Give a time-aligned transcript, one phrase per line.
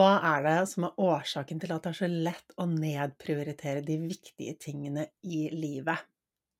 [0.00, 3.98] Hva er det som er årsaken til at det er så lett å nedprioritere de
[4.00, 6.06] viktige tingene i livet?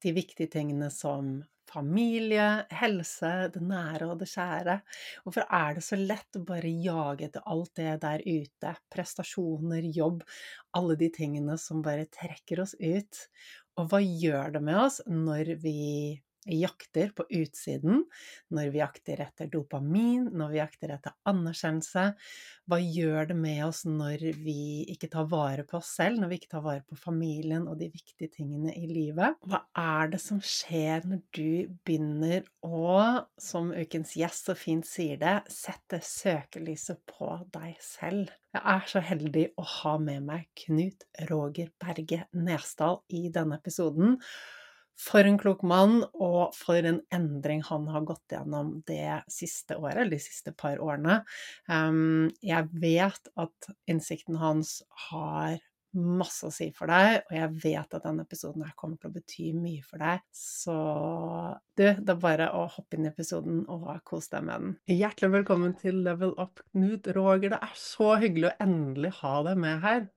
[0.04, 1.38] De viktige tingene som
[1.70, 4.76] familie, helse, det nære og det kjære.
[5.24, 8.74] Hvorfor er det så lett å bare jage etter alt det der ute?
[8.92, 10.20] Prestasjoner, jobb,
[10.76, 13.24] alle de tingene som bare trekker oss ut.
[13.80, 15.78] Og hva gjør det med oss når vi
[16.48, 18.04] jakter på utsiden,
[18.54, 22.06] når vi jakter etter dopamin, når vi jakter etter anerkjennelse.
[22.70, 26.40] Hva gjør det med oss når vi ikke tar vare på oss selv, når vi
[26.40, 29.36] ikke tar vare på familien og de viktige tingene i livet?
[29.44, 35.20] Hva er det som skjer når du begynner å, som ukens gjest så fint sier
[35.20, 38.30] det, sette søkelyset på deg selv?
[38.54, 44.16] Jeg er så heldig å ha med meg Knut Roger Berge Nesdal i denne episoden.
[45.00, 50.02] For en klok mann, og for en endring han har gått gjennom det siste året,
[50.02, 51.22] eller de siste par årene.
[51.72, 55.56] Ehm, jeg vet at innsikten hans har
[55.96, 59.16] masse å si for deg, og jeg vet at denne episoden her kommer til å
[59.16, 60.22] bety mye for deg.
[60.36, 60.76] Så
[61.74, 64.76] du, det er bare å hoppe inn i episoden og kos deg med den.
[65.00, 67.56] Hjertelig velkommen til Level Up, Knut Roger.
[67.56, 70.08] Det er så hyggelig å endelig ha deg med her.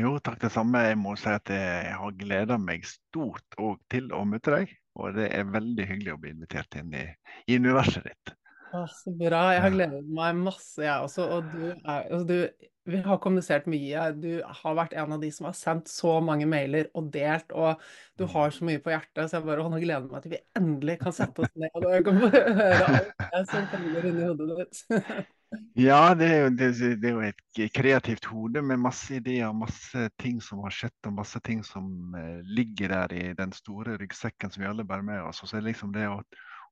[0.00, 0.80] Jo, takk det samme.
[0.86, 3.58] Jeg må si at jeg har gleda meg stort
[3.92, 4.76] til å møte deg.
[4.96, 7.06] Og det er veldig hyggelig å bli invitert inn i,
[7.48, 8.34] i universet ditt.
[8.72, 9.46] Å, så bra.
[9.52, 11.26] Jeg har gledet meg masse, jeg også.
[11.36, 14.06] Og du er altså du, Vi har kommunisert mye.
[14.16, 17.84] Du har vært en av de som har sendt så mange mailer og delt, og
[18.18, 20.98] du har så mye på hjertet, så jeg bare nå gleder meg til vi endelig
[21.04, 24.82] kan sette oss ned og kan høre alt det som kommer inn i hodet ditt.
[25.76, 26.68] Ja, det er, jo, det,
[27.00, 31.16] det er, jo, et kreativt hode med masse ideer, masse ting som har skjedd og
[31.18, 35.22] masse ting som uh, ligger der i den store ryggsekken som vi alle bærer med
[35.24, 35.42] oss.
[35.44, 36.20] Og liksom det å,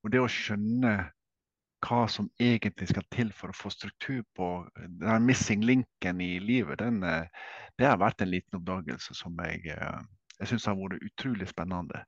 [0.00, 0.94] og det å skjønne
[1.84, 4.50] hva som egentlig skal til for å få struktur på
[5.00, 7.24] den missing linken i livet, den, uh,
[7.80, 9.64] det har vært en liten oppdagelse som jeg,
[10.38, 12.04] jeg syns har vært utrolig spennende.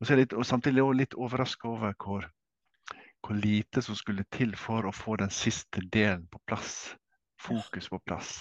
[0.00, 2.26] Og, litt, og samtidig litt overraska over hvor
[3.24, 6.96] hvor lite som skulle til for å få den siste delen på plass.
[7.40, 8.32] Fokus på plass.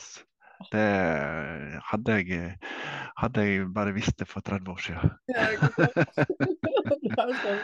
[0.74, 0.88] Det
[1.88, 2.56] hadde jeg,
[3.22, 5.14] hadde jeg bare visst det for 30 år siden.
[7.16, 7.62] sånn.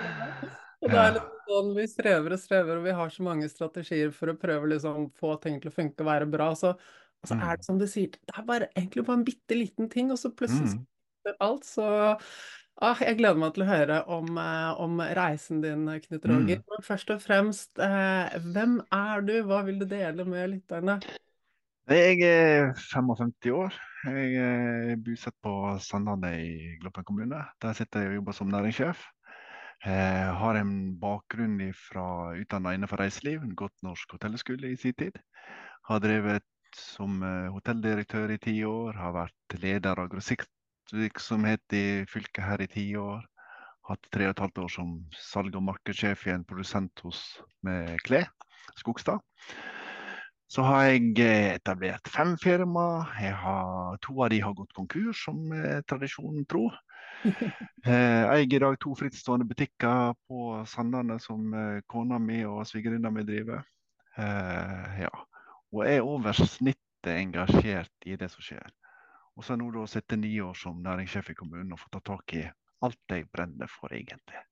[0.86, 4.14] Og det er litt sånn, Vi strever og strever, og vi har så mange strategier
[4.16, 6.52] for å prøve liksom få ting til å funke og være bra.
[6.58, 6.76] Så,
[7.28, 10.12] så er det som du sier, det er bare, egentlig bare en bitte liten ting,
[10.14, 11.36] og så plutselig mm.
[11.44, 11.68] alt.
[11.68, 11.86] Så
[12.84, 16.60] Ah, jeg gleder meg til å høre om, eh, om reisen din, Knut Roger.
[16.60, 16.66] Mm.
[16.72, 19.36] Men først og fremst, eh, hvem er du?
[19.48, 21.00] Hva vil du dele med lytterne?
[21.88, 23.74] Jeg er 55 år.
[24.06, 27.46] Jeg er bosatt på Sandane i Gloppen kommune.
[27.62, 29.06] Der sitter jeg og jobber som næringssjef.
[29.86, 35.20] Jeg har en bakgrunn fra utdanna innenfor reiseliv, godt norsk hotellskole i sin tid.
[35.86, 36.44] Har drevet
[36.76, 40.10] som eh, hotelldirektør i ti år, har vært leder av
[40.86, 43.26] grossist virksomhet i fylket her i ti år.
[43.88, 47.98] Hatt tre og et halvt år som salg- og markedssjef i en produsent hos med
[48.04, 48.30] klær,
[48.78, 49.20] Skogstad.
[50.48, 53.04] Så har jeg etablert fem firma.
[53.14, 55.52] Har, to av de har gått konkurs, som
[55.88, 56.72] tradisjonen tro.
[57.24, 63.10] Jeg eier i dag to frittstående butikker på Sandane som eh, kona mi og svigerinna
[63.10, 63.64] mi driver.
[64.18, 65.14] Eh, ja.
[65.74, 68.70] Og er over snittet engasjert i det som skjer.
[69.36, 72.36] Og så nå da sitter ni år som næringssjef i kommunen og får ta tak
[72.40, 72.44] i
[72.86, 74.44] alt jeg brenner for, egentlig.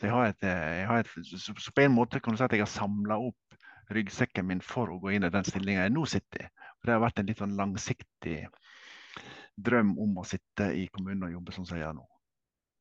[0.00, 3.18] Så, et, eh, et, så på en måte kan du si at jeg har samla
[3.22, 3.58] opp
[3.94, 6.48] ryggsekken min for å gå inn i den stillinga jeg nå sitter i.
[6.80, 8.40] For det har vært en litt sånn langsiktig
[9.54, 12.08] drøm om å sitte i kommunen og jobbe sånn som jeg gjør nå.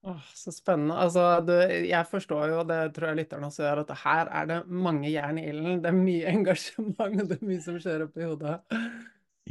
[0.04, 0.98] Åh, så spennende.
[1.00, 1.54] Altså, du,
[1.88, 5.12] jeg forstår jo, og det tror jeg lytterne også gjør, at her er det mange
[5.12, 5.80] jern i ilden.
[5.84, 8.58] Det er mye engasjement, og det er mye som skjer oppi hodet.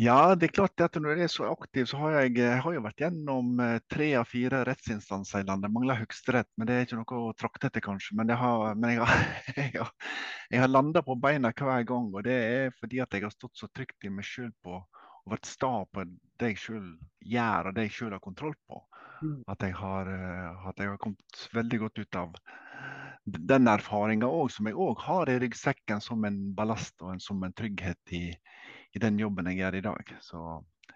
[0.01, 2.75] Ja, det er klart at når jeg er så aktiv, så har jeg, jeg har
[2.75, 5.69] jo vært gjennom eh, tre av fire rettsinstanser i landet.
[5.69, 8.17] Jeg mangler Høyesterett, men det er ikke noe å trakte etter, kanskje.
[8.17, 9.27] Men, har, men jeg har,
[9.59, 9.93] jeg har,
[10.65, 12.09] har landa på beina hver gang.
[12.09, 14.81] Og det er fordi at jeg har stått så trygt i meg sjøl på
[15.23, 16.07] og vært sta på
[16.41, 16.89] det jeg sjøl
[17.35, 18.81] gjør, og det jeg sjøl har kontroll på.
[19.23, 19.39] Mm.
[19.53, 22.41] At jeg har, eh, at jeg har kommet veldig godt ut av
[23.25, 27.45] den erfaringa òg, som jeg òg har i ryggsekken som en ballast og en, som
[27.47, 28.25] en trygghet i,
[28.93, 30.13] i den jobben jeg gjør i dag.
[30.25, 30.43] Så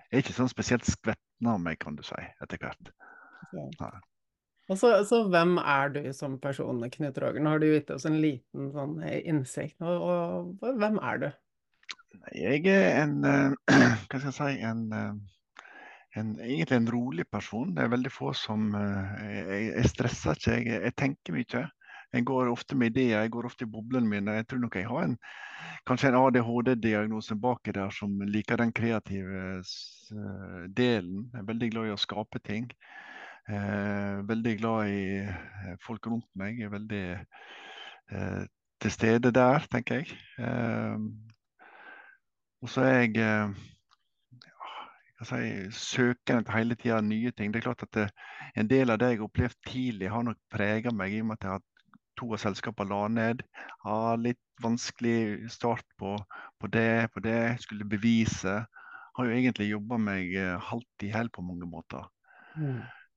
[0.07, 2.93] jeg er ikke sånn spesielt skvetten av meg, kan du si, etter hvert.
[3.57, 3.91] Ja.
[4.67, 7.43] Og så, så, hvem er du som person, Knut Roger?
[7.43, 9.79] Nå har du gitt oss en liten sånn innsikt.
[9.85, 11.29] Og, og, hvem er du?
[12.35, 13.55] Jeg er en uh,
[14.09, 15.63] Hva skal jeg si en, uh,
[16.19, 17.71] en, egentlig en rolig person.
[17.77, 21.65] Det er veldig få som uh, jeg, jeg, stresser ikke, jeg, jeg tenker mye.
[22.17, 24.39] Jeg går ofte med ideer, jeg går ofte i boblene mine.
[24.39, 25.17] Jeg tror nok jeg har en,
[25.89, 31.27] kanskje en ADHD-diagnose baki der som liker den kreative eh, delen.
[31.35, 32.71] Jeg er veldig glad i å skape ting.
[33.53, 36.57] Eh, veldig glad i eh, folk rundt meg.
[36.57, 38.43] Jeg er veldig eh,
[38.81, 40.19] til stede der, tenker jeg.
[40.41, 40.97] Eh,
[42.65, 43.65] og så er jeg eh,
[45.17, 47.53] hva skal si, søken etter hele tida nye ting.
[47.53, 48.11] Det er klart at det,
[48.57, 51.37] En del av det jeg har opplevd tidlig, har nok prega meg i og med
[51.37, 51.65] at jeg har
[52.17, 53.43] to av selskapene la ned.
[53.85, 56.17] ha litt vanskelig start på,
[56.61, 57.59] på det, på det.
[57.61, 58.65] Skulle bevise.
[59.17, 62.09] Har jo egentlig jobba meg eh, halvt i hæl på mange måter.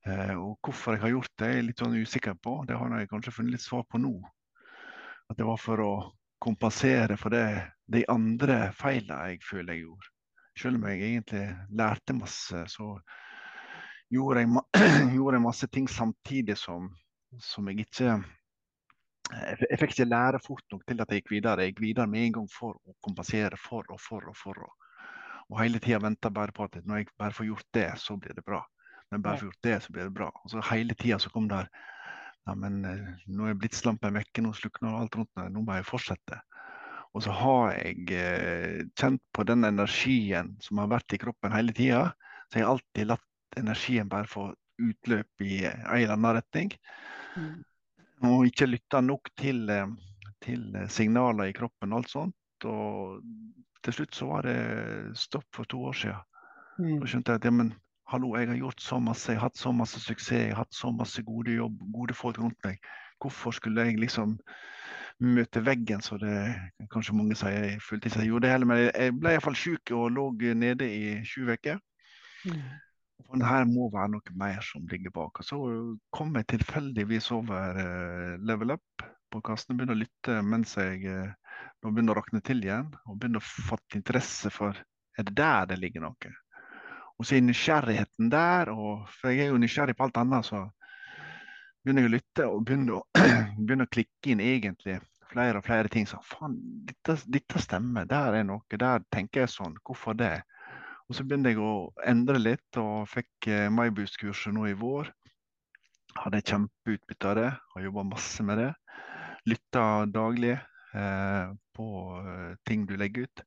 [0.07, 2.61] Eh, og hvorfor jeg har gjort det, er jeg litt sånn usikker på.
[2.67, 4.13] Det har jeg kanskje funnet litt svar på nå.
[5.29, 5.91] At det var for å
[6.39, 7.47] kompensere for det,
[7.91, 10.13] de andre feilene jeg føler jeg gjorde.
[10.59, 11.43] Selv om jeg egentlig
[11.79, 12.93] lærte masse, så
[14.11, 14.63] gjorde jeg, ma
[15.15, 16.89] gjorde jeg masse ting samtidig som,
[17.43, 18.17] som jeg ikke
[19.29, 21.65] jeg, jeg fikk ikke lære fort nok til at jeg gikk videre.
[21.65, 24.65] Jeg gikk videre med en gang for å kompensere for og for og for.
[24.65, 25.05] Og,
[25.50, 28.36] og hele tida venta bare på at når jeg bare får gjort det, så blir
[28.38, 28.63] det bra.
[29.09, 30.29] Når jeg bare får gjort det, så blir det bra.
[30.43, 31.69] Og så hele tida så kom der
[32.48, 35.88] ja, men eh, nå er blitslampen vekke, nå slukner alt rundt meg, nå må jeg
[35.89, 36.39] fortsette.
[37.17, 41.74] Og så har jeg eh, kjent på den energien som har vært i kroppen hele
[41.75, 42.07] tida.
[42.50, 46.74] Så jeg har alltid latt energien bare få utløp i en eller annen retning.
[47.36, 47.57] Mm.
[48.27, 49.88] Og ikke lytta nok til, eh,
[50.43, 52.67] til, signaler i kroppen og alt sånt.
[52.67, 53.21] Og
[53.83, 54.57] til slutt så var det
[55.17, 56.25] stopp for to år siden.
[56.79, 56.97] Mm.
[56.99, 57.73] Da skjønte jeg at ja, men
[58.09, 60.75] hallo, jeg har gjort så masse, jeg har hatt så masse suksess, jeg har hatt
[60.75, 62.79] så masse gode jobb, gode folk rundt meg.
[63.19, 64.38] Hvorfor skulle jeg liksom
[65.19, 66.35] møte veggen, så det
[66.91, 68.69] kanskje mange sier jeg fulltid jeg gjorde det heller.
[68.71, 71.79] Men jeg ble iallfall syk og lå nede i sju uker.
[72.47, 72.61] Mm.
[73.27, 75.41] Og her må være noe mer som ligger bak.
[75.45, 75.59] Så
[76.15, 81.33] kom jeg tilfeldigvis over uh, Level Up på kassen og å lytte mens jeg uh,
[81.83, 82.89] begynner å rakne til igjen.
[83.05, 84.77] Og begynner å fatte interesse for
[85.19, 86.33] er det der det ligger noe.
[87.19, 90.63] Og så er nysgjerrigheten der, og, for jeg er jo nysgjerrig på alt annet, så
[91.83, 93.01] begynner jeg å lytte og begynner å,
[93.65, 96.07] begynner å klikke inn egentlig flere og flere ting.
[96.07, 96.55] Så faen,
[96.88, 100.38] dette, dette, stemmer, der er noe, der tenker jeg sånn, hvorfor det?
[101.09, 105.09] Og så begynte jeg å endre litt og fikk eh, MyBoost-kurset nå i vår.
[106.19, 108.69] Hadde kjempeutbytte av det, har jobba masse med det.
[109.49, 111.89] Lytta daglig eh, på
[112.21, 113.43] eh, ting du legger ut.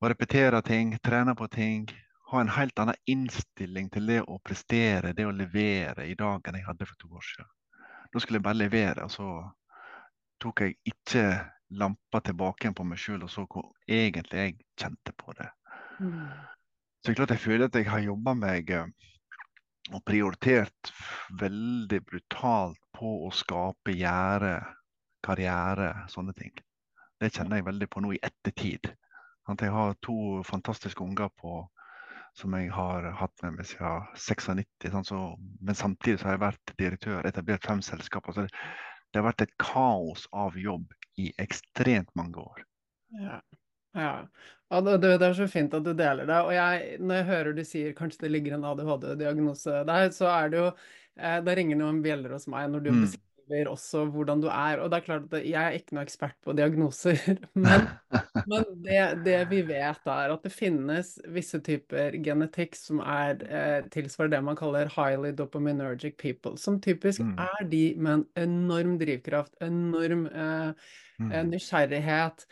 [0.00, 1.88] Og repeterer ting, trener på ting
[2.30, 6.60] ha en helt annen innstilling til det å prestere, det å levere i dag enn
[6.60, 7.48] jeg hadde for to år siden.
[8.12, 9.30] Da skulle jeg bare levere, og så
[10.42, 11.24] tok jeg ikke
[11.80, 15.48] lampa tilbake igjen på meg sjøl og så hvor egentlig jeg kjente på det.
[16.00, 18.88] Så klart jeg føler at jeg har jobba meg eh,
[19.90, 20.92] og prioritert
[21.40, 24.58] veldig brutalt på å skape gjerde,
[25.24, 26.52] karriere, sånne ting.
[27.20, 28.92] Det kjenner jeg veldig på nå i ettertid.
[29.50, 31.62] At jeg har to fantastiske unger på
[32.38, 34.90] som jeg har hatt med meg siden 96.
[34.92, 35.20] Sånn, så,
[35.60, 38.36] men samtidig så har jeg vært direktør, etablert fem selskaper.
[38.36, 38.52] Så det,
[39.10, 42.62] det, har vært et kaos av jobb i ekstremt mange år.
[43.18, 43.40] Ja.
[43.96, 44.12] Ja.
[44.70, 46.42] ja det, det, er så fint at du deler det.
[46.46, 50.52] Og jeg, når jeg hører du sier kanskje det ligger en ADHD-diagnose der, så er
[50.52, 53.02] det jo eh, Da ringer noen bjeller hos meg når du mm.
[53.06, 54.78] beskriver også hvordan du er.
[54.78, 57.18] Og det er klart at jeg er ikke noe ekspert på diagnoser,
[57.64, 57.88] men,
[58.50, 63.90] men det, det, vi vet er at det finnes visse typer genetikk som er eh,
[63.92, 67.36] tilsvarer det man kaller highly dopaminergic people, som typisk mm.
[67.42, 71.38] er de med en enorm drivkraft, enorm eh, mm.
[71.50, 72.46] nysgjerrighet,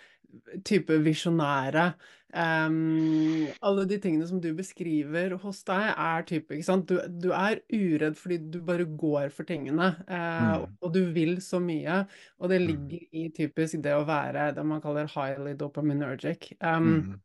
[0.66, 1.92] type visjonære.
[2.28, 6.90] Um, alle de tingene som du beskriver hos deg, er type ikke sant?
[6.90, 10.66] Du, du er uredd fordi du bare går for tingene, uh, mm.
[10.84, 12.02] og du vil så mye.
[12.38, 12.66] Og det mm.
[12.68, 16.52] ligger i typisk det å være det man kaller highly dopaminergic.
[16.60, 17.16] Um, mm.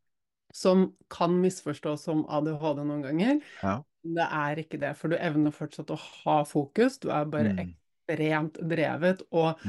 [0.54, 3.42] Som kan misforstås som ADHD noen ganger.
[3.60, 3.80] Ja.
[4.04, 7.00] Det er ikke det, for du evner fortsatt å ha fokus.
[7.02, 7.60] Du er bare mm.
[7.64, 9.24] ekstremt drevet.
[9.34, 9.60] og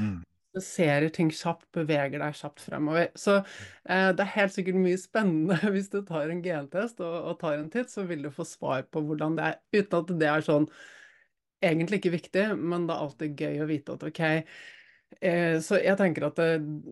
[0.64, 3.08] ser ting kjapt, beveger deg kjapt fremover.
[3.18, 7.38] Så eh, det er helt sikkert mye spennende hvis du tar en gentest og, og,
[7.42, 10.30] tar en titt, så vil du få svar på hvordan det er, uten at det
[10.32, 10.70] er sånn
[11.64, 14.22] egentlig ikke viktig, men det er alltid gøy å vite at ok,
[15.20, 16.48] Eh, så jeg tenker at det,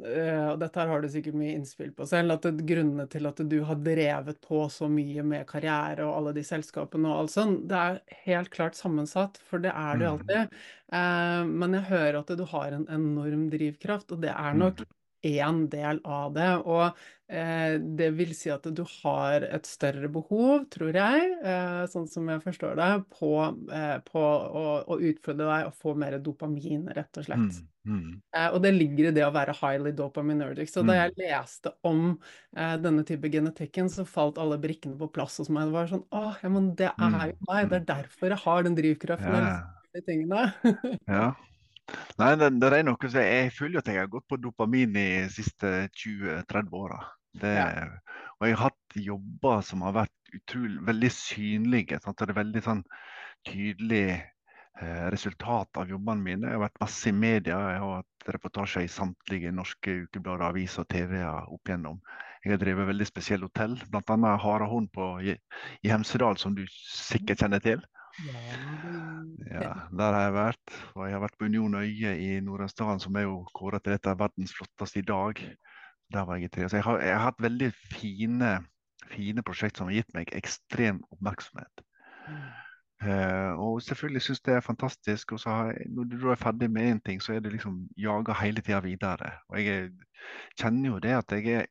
[0.09, 3.29] eh, og dette her har du sikkert mye innspill på selv, at det, grunnene til
[3.29, 7.35] at du har drevet på så mye med karriere og alle de selskapene og alt
[7.35, 10.13] sånn, det er helt klart sammensatt, for det er det mm.
[10.15, 10.59] alltid.
[11.01, 14.87] Eh, men jeg hører at du har en enorm drivkraft, og det er nok
[15.25, 15.69] én mm.
[15.73, 16.49] del av det.
[16.69, 16.85] Og
[17.33, 22.29] eh, det vil si at du har et større behov, tror jeg, eh, sånn som
[22.31, 23.31] jeg forstår det, på,
[23.75, 27.61] eh, på å, å, utfordre deg og få mer dopamin, rett og slett.
[27.85, 28.11] Mm, mm.
[28.37, 30.73] Eh, og det ligger i det å være highly dopaminergic.
[30.73, 31.23] Så da jeg mm.
[31.25, 35.71] leste om eh, denne type genetikken, så falt alle brikkene på plass hos meg.
[35.71, 37.73] Det var sånn Å, ja, men det er jo mm, meg.
[37.73, 39.51] Det er derfor jeg har den drivkraften.
[39.51, 39.59] Ja.
[39.95, 40.49] De tingene.
[41.07, 41.33] ja.
[42.21, 45.09] Nei, det, det, er noe som jeg, føler at jeg har gått på dopamin i
[45.25, 47.01] de siste 20-30 åra.
[47.43, 47.67] Ja.
[48.39, 51.99] Og jeg har hatt jobber som har vært utrolig, veldig synlige.
[52.05, 52.21] Sant?
[52.21, 52.85] Det er veldig sånn
[53.49, 56.49] tydelig eh, resultat av jobbene mine.
[56.49, 57.59] Jeg har vært masse i media.
[57.75, 61.99] Jeg har hatt reportasjer i samtlige norske ukeblader, aviser og TV-er opp igjennom.
[62.45, 64.37] Jeg har drevet veldig spesielle hotell, bl.a.
[64.41, 65.35] Harahorn på, i,
[65.83, 67.81] i Hemsedal, som du sikkert kjenner til.
[68.23, 70.75] Ja, der har jeg vært.
[70.95, 74.11] Og jeg har vært på Union Øye i Nord-Østerdalen, som er jo kåret til et
[74.11, 75.41] av verdens flotteste i dag.
[76.15, 76.69] Der var jeg i tre.
[76.69, 78.53] Så jeg har, jeg har hatt veldig fine,
[79.11, 81.85] fine prosjekt som har gitt meg ekstrem oppmerksomhet.
[82.29, 82.45] Mm.
[83.05, 85.35] Uh, og selvfølgelig syns det er fantastisk.
[85.35, 87.83] Og så har jeg, når du er ferdig med én ting, så er det liksom
[87.99, 89.33] jaga hele tida videre.
[89.51, 89.91] Og jeg
[90.61, 91.67] kjenner jo det at jeg er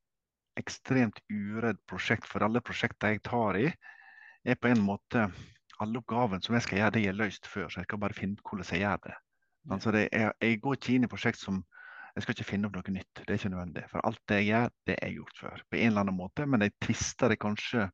[0.59, 3.71] ekstremt uredd prosjekt, for alle prosjekter jeg tar i,
[4.45, 5.29] er på en måte
[5.83, 7.69] alle oppgavene som jeg skal gjøre, det er løst før.
[7.69, 9.15] Så jeg skal bare finne hvordan jeg gjør det.
[9.71, 11.61] Altså det er, jeg går ikke inn i prosjekt som
[12.13, 13.21] jeg skal ikke finne opp noe nytt.
[13.23, 13.85] Det er ikke nødvendig.
[13.89, 15.63] For alt det jeg gjør, det er gjort før.
[15.69, 16.45] På en eller annen måte.
[16.45, 17.87] Men jeg tvister det kanskje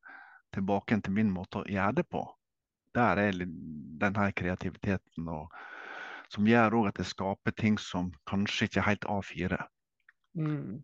[0.55, 2.23] tilbake til min måte å gjøre det på.
[2.97, 3.37] Der er
[4.01, 5.53] denne kreativiteten og,
[6.33, 9.61] som gjør at jeg skaper ting som kanskje ikke er helt A4.
[10.39, 10.81] Mm.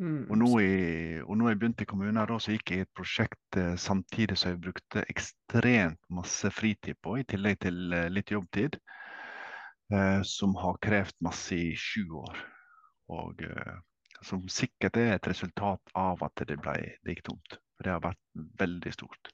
[0.00, 0.24] Mm.
[0.30, 0.76] Og, nå i,
[1.20, 4.38] og nå jeg begynte i kommunen, da, så gikk jeg i et prosjekt eh, samtidig
[4.40, 8.78] som jeg brukte ekstremt masse fritid på, i tillegg til eh, litt jobbtid,
[9.92, 12.40] eh, som har krevd masse i sju år.
[13.12, 13.76] Og eh,
[14.24, 17.60] som sikkert er et resultat av at det ble det gikk tomt.
[17.76, 18.20] For det har vært
[18.62, 19.32] veldig stort.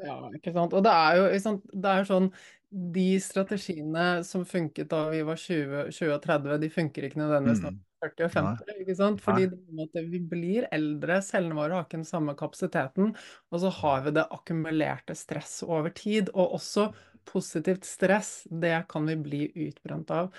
[0.00, 0.74] Ja, ikke sant.
[0.76, 2.28] Og det er jo det er sånn
[2.70, 7.64] De strategiene som funket da vi var 20, 20 og 30, de funker ikke nødvendigvis
[7.64, 7.80] mm.
[8.00, 8.80] 40 og 50.
[8.82, 9.22] ikke sant?
[9.24, 13.12] Fordi det, vi blir eldre, cellene våre har ikke den samme kapasiteten,
[13.50, 16.32] og så har vi det akkumulerte stress over tid.
[16.34, 16.90] Og også
[17.28, 20.30] positivt stress, det kan vi bli utbrent av.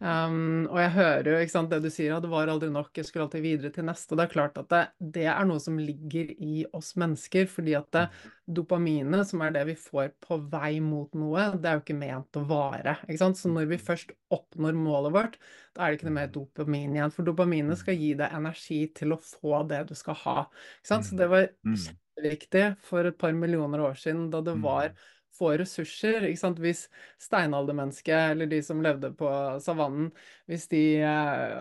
[0.00, 2.90] Um, og jeg hører jo ikke sant, det du sier, at det var aldri nok,
[2.96, 4.12] jeg skulle alltid videre til neste.
[4.12, 4.82] Og det er klart at det,
[5.18, 8.06] det er noe som ligger i oss mennesker, fordi at det,
[8.44, 12.38] dopaminet, som er det vi får på vei mot noe, det er jo ikke ment
[12.40, 12.98] å vare.
[13.06, 13.40] ikke sant?
[13.40, 15.38] Så når vi først oppnår målet vårt,
[15.74, 17.14] da er det ikke noe mer dopamin igjen.
[17.14, 20.38] For dopaminet skal gi deg energi til å få det du skal ha.
[20.78, 21.08] ikke sant?
[21.08, 24.92] Så det var kjempeviktig for et par millioner år siden, da det var
[25.38, 26.26] få ressurser.
[26.28, 26.60] Ikke sant?
[26.62, 26.86] Hvis
[27.22, 29.30] steinaldermennesket, eller de som levde på
[29.64, 30.10] savannen,
[30.50, 31.56] hvis de eh,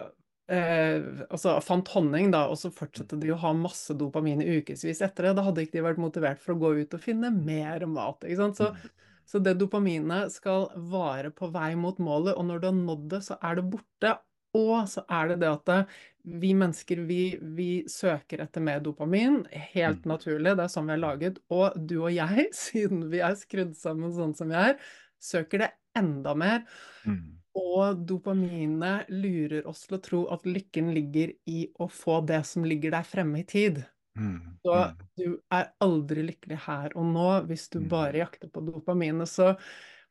[0.53, 5.01] eh, altså fant honning, da, og så fortsatte de å ha masse dopamin i ukevis
[5.05, 7.87] etter det, da hadde ikke de vært motivert for å gå ut og finne mer
[7.89, 8.23] mat.
[8.25, 8.61] ikke sant?
[8.61, 8.93] Så,
[9.29, 13.23] så det dopaminet skal vare på vei mot målet, og når du har nådd det,
[13.29, 14.17] så er det borte.
[14.57, 19.41] Og så er det det at vi mennesker, vi, vi, søker etter mer dopamin.
[19.51, 20.09] Helt mm.
[20.13, 21.39] naturlig, det er sånn vi er laget.
[21.51, 24.77] Og du og jeg, siden vi er skrudd sammen sånn som vi er,
[25.23, 26.61] søker det enda mer.
[27.07, 27.39] Mm.
[27.59, 32.65] Og dopaminet lurer oss til å tro at lykken ligger i å få det som
[32.65, 33.83] ligger der fremme i tid.
[34.17, 34.39] Mm.
[34.63, 35.03] Så mm.
[35.19, 39.29] du er aldri lykkelig her og nå hvis du bare jakter på dopaminet.
[39.29, 39.53] Så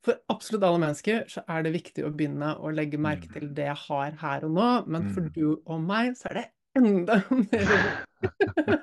[0.03, 3.35] for absolutt alle mennesker så er det viktig å begynne å legge merke mm.
[3.37, 5.33] til det jeg har her og nå, men for mm.
[5.37, 6.47] du og meg så er det
[6.79, 7.67] enda mer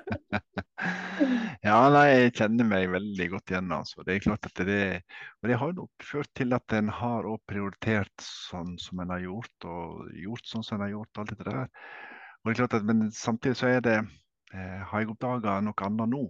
[1.60, 3.72] Ja, nei, jeg kjenner meg veldig godt igjen.
[3.76, 4.00] altså.
[4.06, 4.78] Det er klart at det,
[5.42, 9.66] og det har nok ført til at en har prioritert sånn som en har gjort,
[9.68, 11.20] og gjort sånn som en har gjort.
[11.20, 11.68] alt det der.
[12.40, 13.98] Og det er klart at, Men samtidig så er det,
[14.54, 16.24] eh, har jeg oppdaga noe annet nå.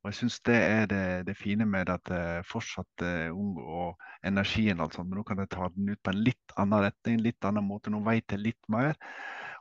[0.00, 3.36] Og jeg syns det er det, det, fine med at jeg eh, fortsatt er eh,
[3.36, 5.04] ung og energien, altså.
[5.04, 7.92] Men nå kan jeg ta den ut på en litt annen retning, litt annen måte.
[7.92, 8.96] Nå vet jeg litt mer.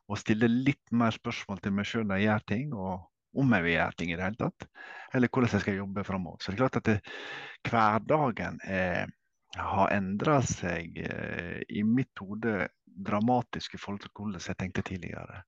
[0.08, 3.66] Og stille litt mer spørsmål til meg sjøl når jeg gjør ting, og om jeg
[3.66, 4.68] vil gjøre ting i det hele tatt.
[5.14, 6.40] Eller hvordan jeg skal jobbe framover.
[6.42, 6.98] Så det er klart at det,
[7.70, 9.12] hverdagen er,
[9.60, 15.44] har endra seg eh, i mitt hode dramatisk i forhold til hvordan jeg tenkte tidligere.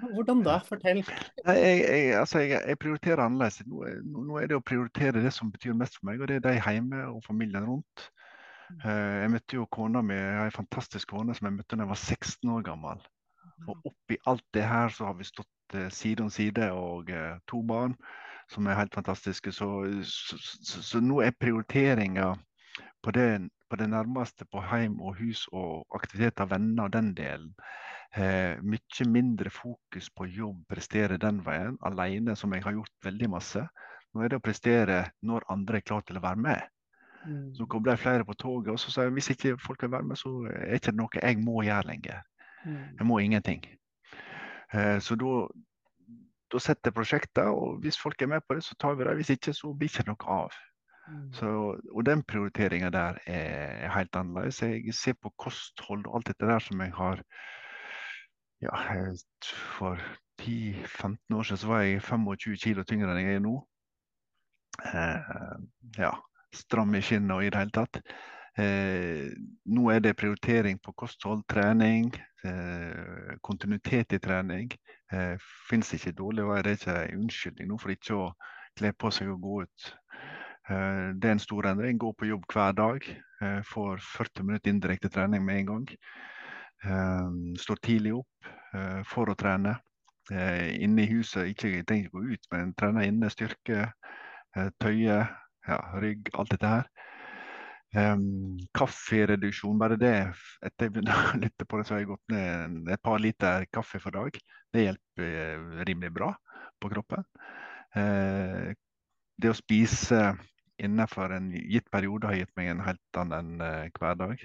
[0.00, 0.56] Hvordan da?
[0.66, 1.02] Fortell.
[1.46, 3.60] Jeg, jeg, altså jeg, jeg prioriterer annerledes.
[3.66, 6.46] Nå, nå, er det å prioritere det som betyr mest for meg, og det er
[6.48, 8.06] de hjemme og familien rundt.
[8.84, 11.82] Uh, jeg møtte jo kona mi, jeg har en fantastisk kone som jeg møtte da
[11.82, 13.06] jeg var 16 år gammel.
[13.68, 17.40] Og oppi alt det her så har vi stått uh, side om side og uh,
[17.50, 17.96] to barn
[18.50, 19.52] som er helt fantastiske.
[19.54, 19.68] Så,
[20.06, 22.32] så, så, så nå er prioriteringa
[23.02, 23.26] på det,
[23.70, 27.54] på det nærmeste på heim og hus og aktiviteter, venner og den delen
[28.16, 33.30] eh, mye mindre fokus på jobb, prestere den veien alene, som jeg har gjort veldig
[33.30, 33.64] masse.
[34.10, 36.68] Nå er det å prestere når andre er klare til å være med.
[37.26, 37.50] Mm.
[37.54, 40.08] Så kobler jeg flere på toget, og så sier jeg hvis ikke folk vil være
[40.08, 42.24] med, så er det ikke noe jeg må gjøre lenger.
[42.64, 42.86] Mm.
[42.98, 43.66] Jeg må ingenting.
[44.74, 48.98] Eh, så da setter jeg prosjektet, og hvis folk er med på det, så tar
[48.98, 49.14] vi det.
[49.20, 50.58] Hvis ikke, så blir det ikke noe av.
[51.10, 51.32] Mm.
[51.34, 51.48] Så,
[51.92, 54.62] og den prioriteringa der er helt annerledes.
[54.62, 57.22] Jeg ser på kosthold og alt dette der som jeg har
[58.62, 58.76] ja,
[59.78, 59.98] for
[60.42, 63.54] 10-15 år siden så var jeg 25 kilo tyngre enn jeg er nå.
[64.94, 65.56] eh,
[65.98, 66.10] ja,
[66.54, 68.00] stram i skinnet og i det hele tatt.
[68.58, 69.30] Eh,
[69.70, 72.10] nå er det prioritering på kosthold, trening,
[72.44, 74.70] eh, kontinuitet i trening.
[75.12, 75.36] Eh,
[75.68, 78.30] Fins ikke dårlig vær, det er ikke en unnskyldning nå for ikke å
[78.78, 79.90] kle på seg og gå ut.
[80.70, 81.98] Eh, det er en stor endring.
[81.98, 83.06] Gå på jobb hver dag.
[83.42, 85.86] Eh, får 40 minutter indirekte trening med en gang.
[86.84, 88.50] Eh, står tidlig opp
[89.10, 89.72] for å trene.
[90.30, 93.26] Inne i huset, ikke tenk å gå ut, men trener inne.
[93.34, 93.88] Styrke,
[94.78, 95.16] tøye,
[95.66, 96.86] ja, rygg, alt dette her.
[97.90, 100.12] Um, kaffereduksjon, bare det.
[100.62, 103.66] Etter jeg begynner å lytte på det, så har jeg gått ned et par liter
[103.74, 104.38] kaffe for dag.
[104.70, 106.30] Det hjelper rimelig bra
[106.78, 107.26] på kroppen.
[107.90, 110.22] Det å spise
[110.80, 114.42] innenfor en gitt periode har gitt meg en helt annen uh, hverdag.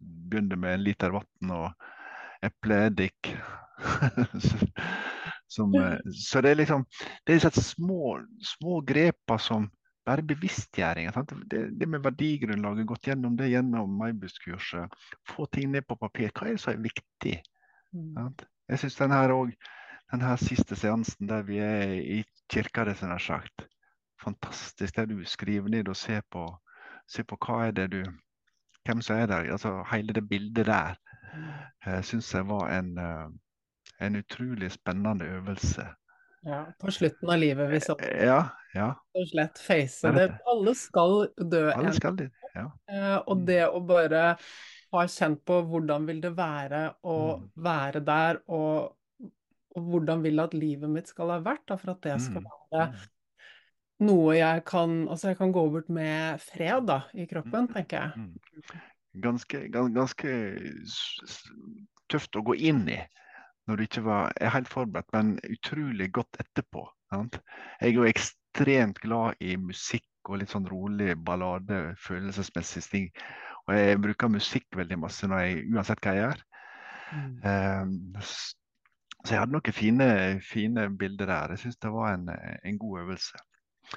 [0.00, 1.88] Begynner med en liter vann og
[2.44, 3.34] epleeddik.
[5.54, 6.84] som, uh, så det er liksom
[7.26, 9.70] Det er disse små, små grepa som
[10.06, 11.10] bare bevisstgjøring.
[11.50, 14.90] Det, det, med verdigrunnlaget, gått gjennom det gjennom Maibus-kurset.
[15.28, 16.32] Få ting ned på papir.
[16.34, 17.36] Hva er det som er viktig?
[17.94, 18.32] Mm.
[18.72, 19.44] Jeg syns denne,
[20.10, 23.66] denne siste seansen der vi er i kirka, det som er sagt,
[24.22, 24.96] fantastisk.
[24.96, 26.46] det du skriver ned og ser på,
[27.08, 28.02] ser på hva er det du
[28.82, 29.52] Hvem som er der.
[29.54, 30.96] altså Hele det bildet der
[31.86, 33.30] uh, syns jeg var en, uh,
[34.02, 35.86] en utrolig spennende øvelse.
[36.42, 38.40] Ja, på slutten av livet, hvis sånn ja,
[38.74, 38.88] ja.
[39.14, 40.24] og slett face det.
[40.50, 42.64] Alle skal dø Alle skal det, ja.
[42.90, 43.44] Eh, og mm.
[43.46, 44.22] det å bare
[44.92, 47.46] ha kjent på hvordan vil det være å mm.
[47.62, 48.90] være der, og,
[49.22, 52.50] og, hvordan vil at livet mitt skal ha vært, da, for at det skal mm.
[52.74, 52.90] være.
[54.04, 57.72] Noe jeg kan Altså, jeg kan gå bort med fred da, i kroppen, mm.
[57.74, 58.82] tenker jeg.
[59.22, 60.36] Ganske, ganske
[62.12, 63.00] tøft å gå inn i
[63.70, 66.82] når du ikke var helt forberedt, men utrolig godt etterpå.
[67.12, 67.38] Sant?
[67.78, 73.06] Jeg er jo ekstremt glad i musikk og litt sånn rolig ballade, følelsesmessig ting.
[73.68, 76.42] Og jeg bruker musikk veldig masse jeg, uansett hva jeg gjør.
[77.12, 77.32] Mm.
[77.46, 77.94] Um,
[79.22, 80.10] så jeg hadde noen fine,
[80.42, 81.54] fine bilder der.
[81.54, 83.38] Jeg syns det var en, en god øvelse.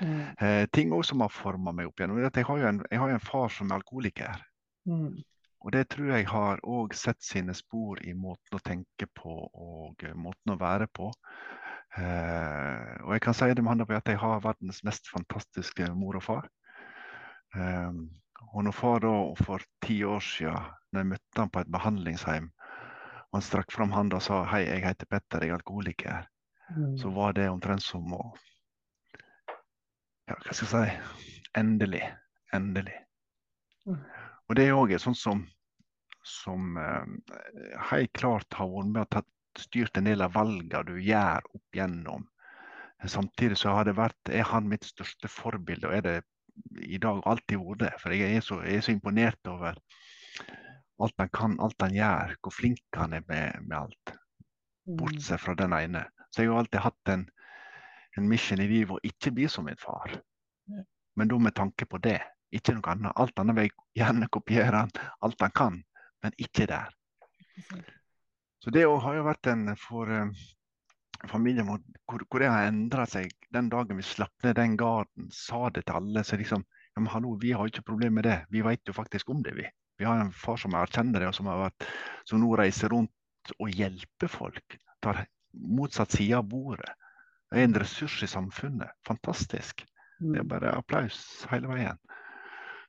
[0.01, 0.19] Mm.
[0.41, 2.19] Uh, ting også som har forma meg opp igjennom.
[2.23, 4.43] Jeg har jo en, jeg har en far som er alkoholiker.
[4.89, 5.23] Mm.
[5.65, 10.03] Og Det tror jeg har òg sett sine spor i måten å tenke på og
[10.05, 11.07] eh, måten å være på.
[11.97, 15.89] Eh, og jeg kan si det med handa på at jeg har verdens mest fantastiske
[15.97, 16.49] mor og far.
[17.57, 17.97] Eh,
[18.51, 22.51] og når far da for ti år siden, når jeg møtte han på et behandlingsheim,
[23.25, 26.29] og han strakk fram handa og sa hei, jeg heter Petter, jeg er alkoholiker,
[26.75, 26.93] mm.
[27.01, 28.21] så var det omtrent som å
[30.29, 31.25] Ja, hva skal jeg si?
[31.59, 32.03] Endelig.
[32.53, 32.95] Endelig.
[33.85, 33.99] Mm.
[34.49, 35.43] Og det er òg sånn som
[36.25, 37.33] som eh,
[37.91, 42.25] helt klart har vært med og styrt en del av valgene du gjør opp gjennom.
[43.05, 46.15] Samtidig så har det vært, er han mitt største forbilde, og er det
[46.81, 47.91] i dag alltid vært det.
[48.01, 49.77] For jeg er, så, jeg er så imponert over
[51.03, 54.15] alt han kan, alt han gjør, hvor flink han er med, med alt.
[54.87, 54.97] Mm.
[55.01, 56.05] Bortsett fra den ene.
[56.31, 57.27] Så jeg har alltid hatt en,
[58.17, 60.13] en mission i livet å ikke bli som min far.
[61.15, 62.19] Men da med tanke på det,
[62.55, 63.15] ikke noe annet.
[63.19, 64.85] Alt annet vil jeg gjerne kopiere
[65.25, 65.83] alt han kan
[66.25, 66.91] men ikke der.
[68.63, 70.45] Så det har jo vært en for uh,
[71.29, 75.29] familien vår hvor, hvor det har endra seg den dagen vi slapp ned den garden,
[75.33, 76.23] sa det til alle.
[76.25, 79.29] så liksom, ja, men hallo, Vi har ikke problem med det, vi vet jo faktisk
[79.29, 79.55] om det.
[79.55, 81.85] Vi Vi har en far som erkjenner det, og som, har vært,
[82.27, 84.75] som nå reiser rundt og hjelper folk.
[85.01, 85.21] Tar
[85.53, 86.89] motsatt side av bordet.
[87.55, 88.91] Det er en ressurs i samfunnet.
[89.07, 89.85] Fantastisk.
[90.19, 90.49] Det er mm.
[90.51, 91.99] bare applaus hele veien.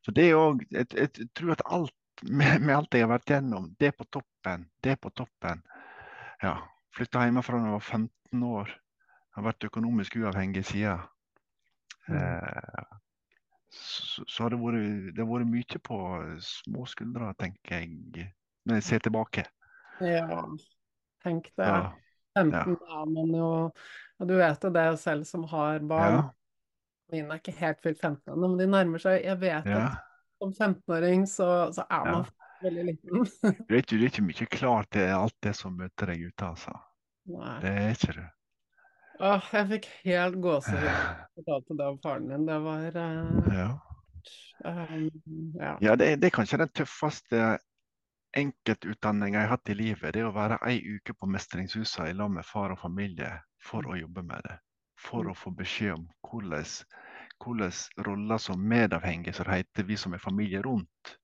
[0.02, 3.68] Så det er jo, jeg, tror at alt med, med, alt jeg har vært gjennom.
[3.78, 5.62] Det på toppen, det på toppen.
[6.42, 6.56] Ja.
[6.98, 8.72] Flytta hjemmefra da jeg var 15 år.
[8.74, 11.04] Jeg Har vært økonomisk uavhengig siden.
[12.08, 12.16] Mm.
[12.18, 12.96] Eh,
[13.70, 16.00] så, så har det, vært, det har vært mye på
[16.42, 18.26] små skuldre, tenker jeg,
[18.66, 19.46] når jeg ser tilbake.
[20.02, 20.42] Ja,
[21.22, 21.70] tenk det.
[21.70, 21.94] Ja.
[22.36, 23.00] 15 ja.
[23.00, 23.50] er man jo
[24.20, 26.14] Og du vet jo det selv som har barn.
[26.14, 26.24] Ja.
[27.12, 29.20] Mine er ikke helt fylt 15 ennå, men de nærmer seg.
[29.24, 29.82] Jeg vet ja.
[29.86, 30.06] at
[30.40, 32.24] som 15-åring så, så, er man
[32.62, 33.26] veldig liten.
[33.68, 36.48] du, er ikke, du er ikke mye klar til alt det som møter deg ute,
[36.48, 36.74] altså.
[37.30, 37.58] Nei.
[37.62, 38.24] Det er ikke du.
[39.16, 42.48] Åh, jeg fikk helt gåsehud da jeg fortalte det om faren din.
[42.48, 43.68] Det var uh, Ja.
[44.64, 45.06] Um,
[45.60, 45.76] ja.
[45.84, 47.40] ja det, det, er kanskje den tøffeste
[48.36, 50.14] enkeltutdanninga jeg har hatt i livet.
[50.14, 53.98] Det å være ei uke på Mestringshuset i lag med far og familie for å
[53.98, 54.56] jobbe med det.
[55.00, 56.64] For å få beskjed om hvordan
[57.44, 57.72] hvordan
[58.06, 61.16] roller som medavhengige, som det heter, vi som er familie rundt,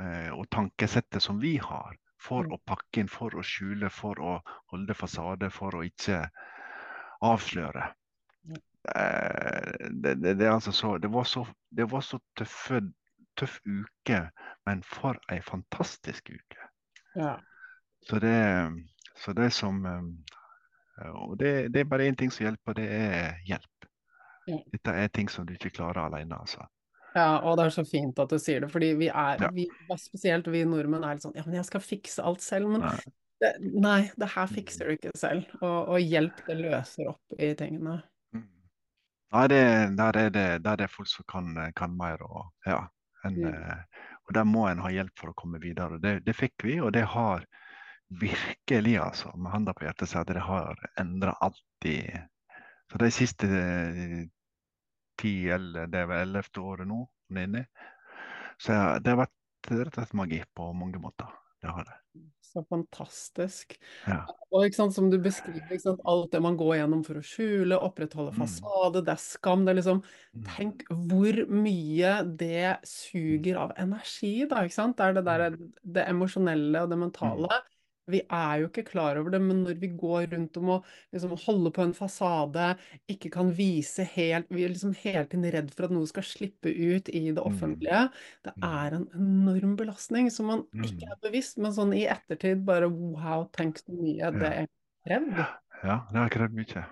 [0.00, 2.54] eh, og tankesettet som vi har, for mm.
[2.54, 4.36] å pakke inn, for å skjule, for å
[4.72, 6.22] holde fasade, for å ikke
[7.26, 7.88] avsløre.
[8.94, 12.82] eh, det, det, det, er altså så, det var så, det var så tøffe,
[13.38, 14.18] tøff uke,
[14.66, 16.68] men for ei fantastisk uke.
[17.16, 17.36] Ja.
[18.08, 18.36] Så det,
[19.20, 23.40] så det som eh, Og det, det er bare én ting som hjelper, det er
[23.46, 23.86] hjelp.
[24.50, 24.58] Ja.
[24.72, 26.64] Dette er ting som du ikke klarer alene, altså.
[27.14, 29.50] Ja, og det er så fint at du sier det, fordi vi er, Ja.
[29.52, 29.66] vi,
[30.00, 32.70] spesielt vi nordmenn er litt sånn Ja, men jeg skal fikse alt selv.
[32.72, 32.96] Men Nei.
[33.42, 35.44] det, nei, det her fikser du ikke selv.
[35.60, 37.98] Og, og hjelp, det løser opp i tingene.
[38.32, 38.46] Mm.
[39.36, 39.62] Nei, det,
[40.00, 42.24] der, er det, der er det folk som kan, kan mer.
[42.24, 42.80] Og, ja,
[43.24, 43.54] enn, Mm.
[43.54, 45.98] eh, og der må en ha hjelp for å komme videre.
[45.98, 47.46] Det, det fikk vi, og det har
[48.20, 51.98] virkelig, altså, med hånda på hjertet, sagt at det har endra alt i
[52.92, 54.26] Så de siste eh,
[55.16, 57.66] ti eller det er vel ellevte året nå, er
[58.60, 61.30] så det har vært rett og slett magi på mange måter.
[61.62, 61.96] Det har det.
[62.52, 63.78] Så fantastisk.
[64.06, 64.26] Ja.
[64.52, 68.34] Og sant, som du beskriver, sant, alt det man går gjennom for å skjule, opprettholde
[68.34, 68.36] Mm.
[68.36, 70.02] fasade, det er skam, det er liksom
[70.34, 70.44] Mm.
[70.48, 74.96] Tenk hvor mye det suger av energi, da, ikke sant?
[74.96, 77.48] Det er det der, det emosjonelle og det mentale.
[78.10, 81.36] Vi er jo ikke klar over det, men når vi går rundt om og liksom
[81.44, 82.68] holder på en fasade,
[83.10, 86.72] ikke kan vise helt Vi er liksom hele tiden redd for at noe skal slippe
[86.72, 87.46] ut i det Mm.
[87.46, 88.10] offentlige.
[88.44, 88.68] Det Mm.
[88.68, 91.12] er en enorm belastning som man ikke Mm.
[91.12, 94.66] er bevisst, men sånn i ettertid bare wow, tenk så mye det er
[95.06, 95.46] krevd.
[95.84, 96.84] ja, det har krevd mye.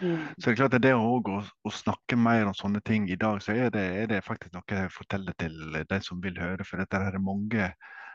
[0.00, 0.18] Mm.
[0.38, 3.38] Så det er klart at det å, å, snakke mer om sånne ting i dag,
[3.40, 6.64] så er det, er det faktisk noe jeg forteller til de som vil høre.
[6.64, 7.70] For dette er mange,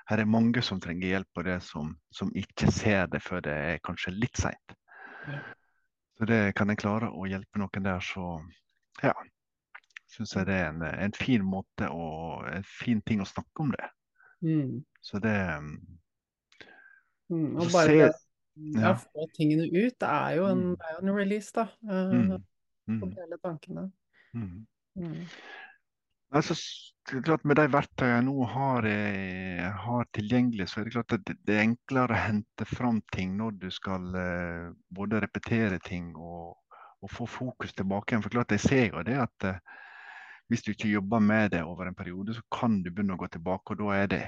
[0.10, 3.54] her er mange som trenger hjelp, og det som, som ikke ser det før det
[3.54, 4.76] er kanskje litt seint.
[5.28, 5.40] Ja.
[6.18, 8.42] Så det kan jeg klare å hjelpe noen der, så
[9.04, 9.14] ja.
[10.12, 13.72] Syns jeg det er en, en fin måte og en fin ting å snakke om
[13.72, 13.88] det.
[14.44, 14.82] Mm.
[15.02, 15.38] Så det
[17.32, 17.54] Mm.
[17.56, 18.10] Og bare å ja,
[18.76, 18.90] ja.
[19.00, 20.74] få tingene ut, det er jo en, Mm.
[20.90, 21.64] er en release, da.
[21.88, 22.32] Uh, mm,
[22.92, 23.92] Å mm, dele tankene.
[24.36, 24.66] mm.
[26.32, 30.94] Det er klart Med de verktøyene jeg nå har, eh, har tilgjengelig, så er det
[30.94, 35.20] klart at det, det er enklere å hente fram ting når du skal eh, både
[35.24, 36.54] repetere ting og,
[37.02, 38.24] og få fokus tilbake igjen.
[38.24, 39.60] For klart, jeg ser jo det at eh,
[40.48, 43.28] hvis du ikke jobber med det over en periode, så kan du begynne å gå
[43.34, 43.74] tilbake.
[43.74, 44.24] Og da er det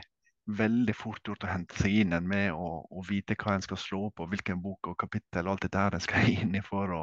[0.60, 3.80] veldig fort gjort å hente seg inn en med å, å vite hva en skal
[3.80, 6.92] slå og hvilken bok og kapittel og alt dette her en skal inn i for
[7.00, 7.02] å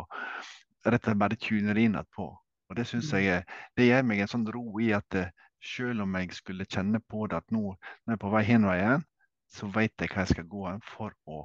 [0.84, 2.30] rett og slett bare tune det inn igjen på.
[2.70, 6.06] Og det syns jeg er det gir meg en sånn ro i at eh, selv
[6.06, 9.02] om jeg skulle kjenne på det at nå når jeg er på vei henveien,
[9.50, 11.42] så vet jeg hva jeg skal gå for å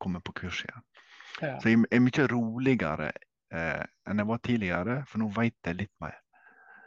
[0.00, 0.86] komme på kurs igjen.
[1.42, 1.58] Ja.
[1.60, 3.10] Så jeg er mye roligere
[3.52, 6.16] eh, enn jeg var tidligere, for nå vet jeg litt mer.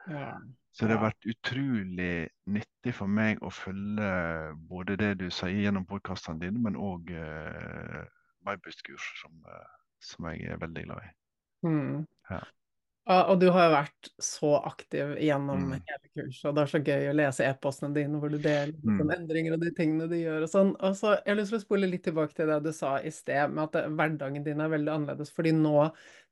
[0.10, 0.34] Ja.
[0.72, 4.08] Så det har vært utrolig nyttig for meg å følge
[4.70, 8.02] både det du sier gjennom podkastene dine, men òg eh,
[8.48, 11.12] Vibust-kurs, som, eh, som jeg er veldig glad i.
[11.68, 12.08] Mm.
[12.32, 12.40] Ja.
[13.10, 15.74] Ja, og du har jo vært så aktiv gjennom Mm.
[15.74, 19.02] hele kurset, og det er så gøy å lese e-postene dine hvor du deler Mm.
[19.16, 20.76] endringer og de tingene du gjør og sånn.
[20.86, 23.10] Og så jeg har lyst til å spole litt tilbake til det du sa i
[23.10, 25.90] sted, med at det, hverdagen din er veldig annerledes, fordi nå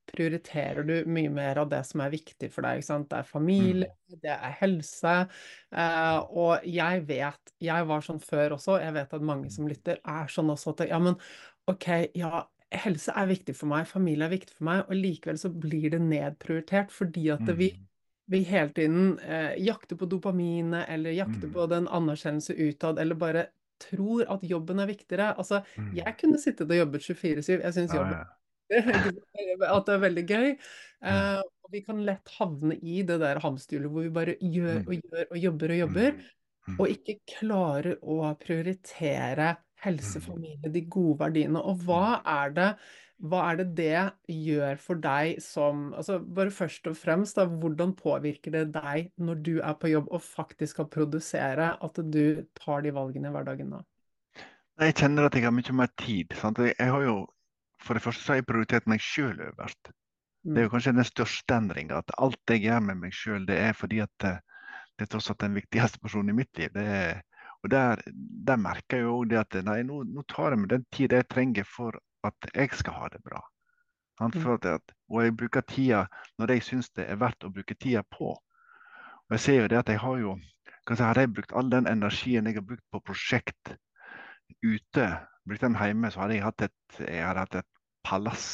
[0.09, 3.09] prioriterer du mye mer av det som er viktig for deg, ikke sant.
[3.09, 3.89] Det er familie,
[4.21, 5.15] det er helse,
[5.73, 9.97] eh, og jeg vet, jeg var sånn før også, jeg vet at mange som lytter
[10.05, 11.17] er sånn også at ja, men
[11.67, 15.49] ok, ja, helse er viktig for meg, familie er viktig for meg, og likevel så
[15.49, 17.85] blir det nedprioritert fordi at vi, Mm.
[18.29, 21.53] vi hele tiden eh, jakter på dopaminet, eller jakter Mm.
[21.53, 23.47] på den anerkjennelse utad, eller bare
[23.79, 25.35] tror at jobben er viktigere.
[25.37, 25.95] Altså, Mm.
[25.95, 28.25] jeg kunne sittet og jobbet 24-7, jeg syns Ja, jobben
[29.73, 30.57] at det er veldig gøy.
[31.01, 34.87] Eh, og vi kan lett havne i det der hamsterhjulet hvor vi bare gjør Mm.
[34.87, 36.21] og gjør og jobber og jobber, Mm.
[36.67, 36.79] Mm.
[36.79, 40.25] og ikke klarer å prioritere helse, Mm.
[40.25, 41.61] familie, de gode verdiene.
[41.61, 42.71] Og hva er det
[43.19, 47.91] hva er det det gjør for deg som altså Bare først og fremst, da, hvordan
[47.99, 52.81] påvirker det deg når du er på jobb og faktisk skal produsere, at du tar
[52.85, 53.81] de valgene i hverdagen da?
[54.79, 56.31] Jeg kjenner at jeg har mye mer tid.
[56.39, 56.61] Sant?
[56.63, 57.27] Jeg, har jo,
[57.83, 59.91] for det første så har jeg prioritert meg sjøl øverst.
[60.47, 61.99] Det er jo kanskje den største endringa.
[61.99, 64.39] At alt jeg gjør med meg sjøl, det er fordi at eh,
[64.95, 66.71] det er tross alt den viktigste personen i mitt liv.
[66.71, 67.19] Det er,
[67.63, 68.01] og der,
[68.47, 71.27] der merker jeg jo det at nei, nå, nå tar jeg meg den tid jeg
[71.31, 73.41] trenger for at jeg skal ha det bra.
[74.19, 74.35] Mm.
[74.67, 76.05] At, og jeg bruker tida
[76.39, 78.33] når jeg syns det er verdt å bruke tida på.
[78.35, 80.39] Og jeg ser jo det at jeg har jo
[80.87, 83.75] Kanskje hadde jeg brukt all den energien jeg har brukt på prosjekt
[84.65, 85.05] ute,
[85.45, 87.67] brukt den hjemme, så hadde jeg hatt et, jeg hatt et
[88.07, 88.47] palass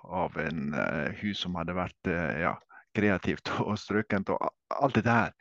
[0.00, 2.54] av en uh, hus som hadde vært uh, ja,
[2.96, 4.40] kreativt og strøkent og
[4.72, 5.36] alt det her.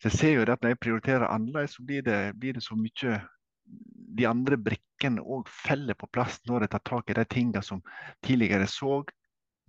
[0.00, 2.76] Så jeg ser jo at når jeg prioriterer annerledes, så blir det, blir det så
[2.76, 3.20] mye
[4.18, 7.82] De andre brikkene òg faller på plass når jeg tar tak i de tingene som
[8.26, 9.04] tidligere så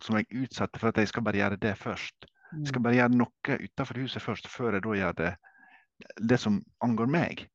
[0.02, 2.26] som jeg utsatte for at jeg skal bare gjøre det først.
[2.58, 2.84] Jeg skal Mm.
[2.84, 5.36] bare gjøre noe utenfor huset først, før jeg da gjør det,
[6.28, 7.48] det som angår meg.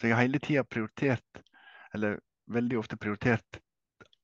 [0.00, 1.42] Så jeg har hele tida prioritert,
[1.94, 3.60] eller veldig ofte prioritert,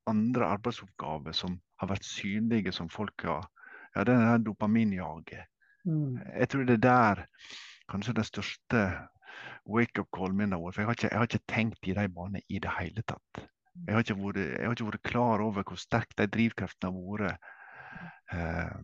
[0.07, 3.47] andre arbeidsoppgaver som har vært synlige, som folk har
[3.97, 5.47] Ja, det er dopaminjaget.
[5.87, 6.17] Mm.
[6.41, 7.27] Jeg tror det er der
[7.91, 8.81] kanskje den største
[9.67, 10.75] wake-up-callen min har vært.
[10.75, 13.43] For jeg har, ikke, jeg har ikke tenkt i de banene i det hele tatt.
[13.87, 17.53] Jeg har vært, jeg har ikke vært klar over hvor sterke de drivkreftene har vært.
[18.33, 18.79] Eh,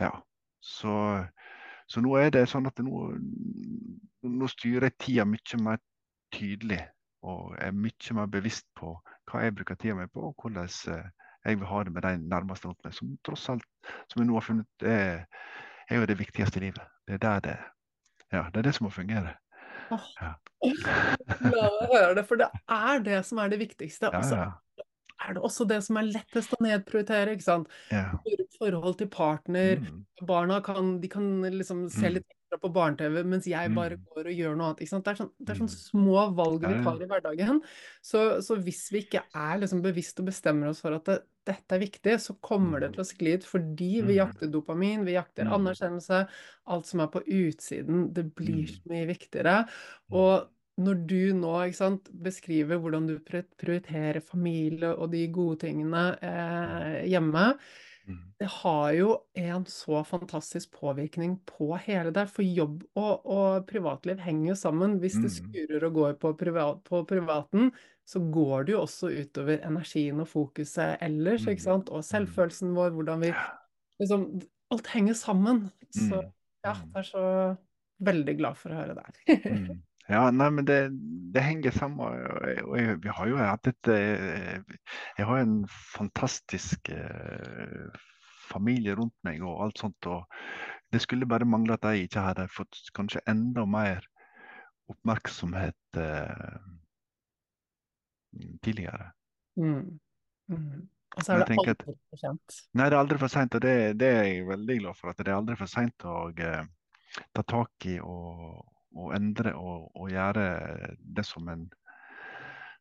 [0.00, 0.12] ja.
[0.60, 0.94] Så,
[1.86, 3.04] så nå er det sånn at nå,
[4.26, 5.82] nå styrer jeg tida mye mer
[6.34, 6.82] tydelig.
[7.28, 8.96] Og er mye mer bevisst på
[9.28, 11.08] hva jeg bruker tida mi på, og hvordan eh,
[11.44, 12.94] jeg vil ha det med de nærmeste rundt meg.
[12.94, 13.66] Som tross alt,
[14.10, 15.24] som jeg nå har funnet, er,
[15.90, 16.84] er jo det viktigste i livet.
[17.06, 17.58] Det er det
[18.32, 19.36] Ja, det er det som må fungere.
[19.90, 20.34] Åh, Ja.
[21.40, 24.10] La meg høre det, for det er det som er det viktigste.
[24.12, 24.48] Ja, ja.
[25.28, 27.68] er det også det som er lettest å nedprioritere, ikke sant?
[27.90, 28.10] ja.
[28.58, 32.14] Forhold til partner, Mm, barna kan, de kan liksom se Mm.
[32.14, 34.04] litt på barne-TV, mens jeg bare Mm.
[34.14, 34.78] går og gjør noe annet.
[34.78, 37.60] Det er sånn, det er sånn, små valg vi tar i hverdagen.
[38.02, 41.72] Så, så hvis vi ikke er liksom bevisst og bestemmer oss for at det, dette
[41.76, 42.94] er viktig, så kommer det Mm.
[42.94, 46.28] til å skli ut fordi vi jakter dopamin, vi jakter anerkjennelse,
[46.66, 49.68] alt som er på utsiden, det blir så mye viktigere.
[50.10, 57.04] Og når du nå sant, beskriver hvordan du prioriterer familie og de gode tingene eh,
[57.08, 57.58] hjemme, Mm.
[58.40, 62.28] Det har jo en så fantastisk påvirkning på hele det.
[62.30, 64.98] For jobb og, og privatliv henger jo sammen.
[65.02, 65.36] Hvis det Mm.
[65.36, 67.72] skurer og går på, privat, på privaten,
[68.06, 71.50] så går det jo også utover energien og fokuset ellers, Mm.
[71.52, 71.88] ikke sant?
[71.90, 73.34] Og selvfølelsen vår, hvordan vi
[74.00, 74.40] liksom
[74.70, 75.70] Alt henger sammen.
[75.90, 76.32] Så Mm.
[76.64, 77.56] ja, jeg er så
[78.04, 79.78] veldig glad for å høre det.
[80.08, 80.78] Ja, nei, men det,
[81.34, 82.22] det henger sammen.
[82.64, 84.60] Og jeg, vi har jo hatt et eh,
[85.18, 87.88] Jeg har en fantastisk eh,
[88.48, 90.08] familie rundt meg og alt sånt.
[90.08, 90.24] Og
[90.92, 94.06] det skulle bare mangle at jeg ikke hadde fått kanskje enda mer
[94.88, 96.56] oppmerksomhet eh,
[98.64, 99.10] tidligere.
[99.60, 99.98] Mm.
[100.48, 100.88] Mm.
[101.16, 102.56] Og så er det aldri at- for sent.
[102.74, 105.12] Nei, det er aldri for sent, og det, det er jeg veldig glad for.
[105.12, 106.64] At det er aldri for sent å eh,
[107.36, 108.64] ta tak i og,
[108.96, 110.46] og endre og, og gjøre
[110.98, 111.66] det som en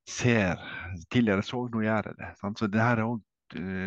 [0.07, 0.61] ser
[1.11, 2.31] tidligere så, nå gjør jeg det.
[2.39, 2.59] Sant?
[2.59, 3.23] Så det her er òg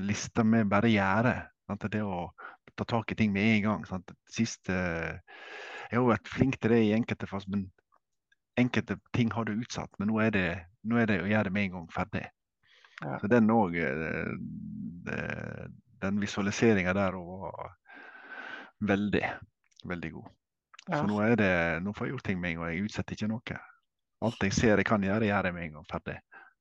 [0.04, 1.36] lista med bare.
[1.68, 1.86] Sant?
[1.92, 2.28] Det å
[2.76, 3.86] ta tak i ting med en gang.
[3.88, 4.12] Sant?
[4.30, 4.76] Siste,
[5.90, 7.68] jeg har vært flink til det i enkelte faser, men
[8.60, 9.92] enkelte ting har du utsatt.
[9.98, 10.48] Men nå er det,
[10.84, 12.26] nå er det å gjøre det med en gang ferdig.
[13.00, 13.16] Ja.
[13.22, 13.78] Så den òg
[16.00, 17.72] Den visualiseringa der òg var
[18.88, 19.24] veldig,
[19.88, 20.28] veldig god.
[20.90, 20.98] Ja.
[20.98, 22.72] Så nå er det, nå får jeg gjort ting med en gang.
[22.74, 23.58] Jeg utsetter ikke noe.
[24.26, 26.16] Alt jeg ser jeg kan gjøre, gjør jeg med en gang ferdig.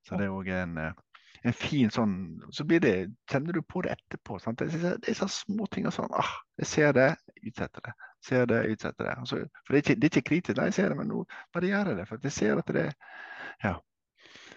[0.06, 2.14] Så det er òg en, eh, en fin sånn
[2.56, 2.94] Så blir det,
[3.28, 4.38] kjenner du på det etterpå.
[4.40, 4.62] Sant?
[4.62, 7.10] Det, er, sånne små ting og sånn ah, Jeg ser det,
[7.42, 7.94] utsetter det.
[8.24, 9.18] Ser det, utsetter det.
[9.18, 11.22] Altså, for det er, ikke, det er ikke kritisk, nei, jeg ser det, men nå
[11.54, 12.08] bare gjør jeg det.
[12.08, 12.88] For jeg ser at det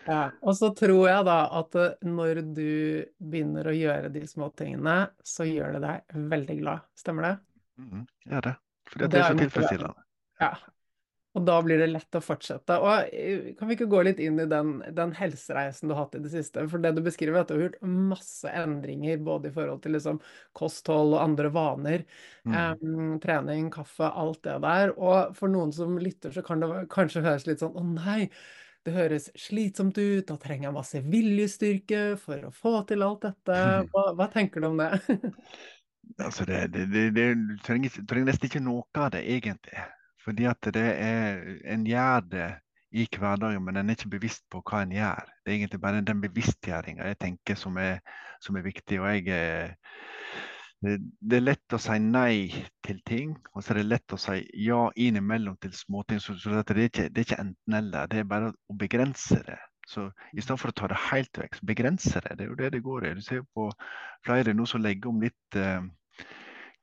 [0.04, 2.72] Ja, og så tror jeg da at eh, når du
[3.24, 6.92] begynner å gjøre de små tingene, så gjør det deg veldig glad.
[7.00, 7.38] Stemmer det?
[7.80, 8.56] mm, gjør det.
[8.89, 10.08] Fordi det det er er så tilfredsstillende.
[10.43, 10.54] Ja.
[11.34, 12.76] Og da blir det lett å fortsette.
[12.84, 16.17] Og eh, kan vi ikke gå litt inn i den, den helsereisen du har hatt
[16.19, 16.67] i det siste?
[16.69, 19.98] For det du beskriver, er at du har gjort masse endringer både i forhold til
[19.98, 20.19] liksom
[20.58, 22.04] kosthold og andre vaner.
[22.46, 22.58] Mm.
[22.84, 24.93] Um, trening, kaffe, alt det der.
[24.93, 28.28] Og for noen som lytter, så kan det kanskje høres litt sånn Å nei,
[28.86, 33.60] det høres slitsomt ut, da trenger jeg masse viljestyrke for å få til alt dette.
[33.93, 34.91] Hva, hva tenker du om det?
[36.20, 37.28] Altså det, det, det, det,
[37.66, 39.86] trenger, trenger nesten ikke noe av det, egentlig.
[40.24, 41.42] Fordi at det er
[41.74, 42.50] En gjør det
[42.94, 45.30] i hverdagen, men en er ikke bevisst på hva en gjør.
[45.42, 48.04] Det er egentlig bare den bevisstgjøringa jeg tenker som er,
[48.42, 49.02] som er viktig.
[49.02, 49.76] Og jeg
[50.84, 54.20] det, det er lett å si nei til ting, og så er det lett å
[54.20, 56.20] si ja innimellom til småting.
[56.20, 59.60] Så, så det er ikke, det er ikke enten-eller, det er bare å begrense det.
[59.88, 62.38] Så i stedet for å ta det helt vekk, begrense det.
[62.38, 63.15] Det er jo det det går i.
[63.17, 63.67] Du ser jo på
[64.26, 65.84] flere nå som legger om litt eh,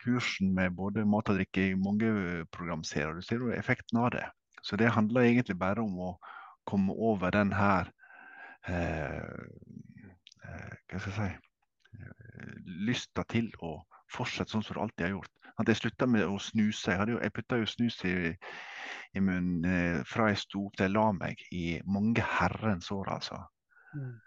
[0.05, 2.11] kursen med både mat og drikke i mange
[2.53, 3.17] programserier.
[3.17, 4.27] Du ser jo effekten av det.
[4.63, 6.11] Så det handler egentlig bare om å
[6.69, 7.89] komme over den her
[8.69, 9.17] eh,
[10.45, 11.31] eh, Hva skal jeg si
[11.97, 12.53] eh,
[12.91, 13.79] Lysta til å
[14.11, 15.33] fortsette sånn som du alltid har gjort.
[15.61, 16.91] At jeg slutta med å snuse.
[16.91, 18.15] Jeg, hadde jeg putta jo snus i,
[19.17, 23.15] i munnen eh, fra jeg sto opp til jeg la meg i mange herrens år,
[23.17, 23.41] altså.
[23.95, 24.19] Mm.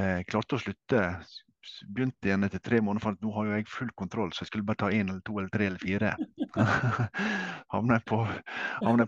[0.00, 1.06] Jeg klarte å slutte.
[1.90, 4.50] Begynte igjen etter tre måneder, for at nå har jo jeg full kontroll, så jeg
[4.52, 6.12] skulle bare ta én eller to eller tre eller fire.
[7.74, 8.20] Havna jeg på,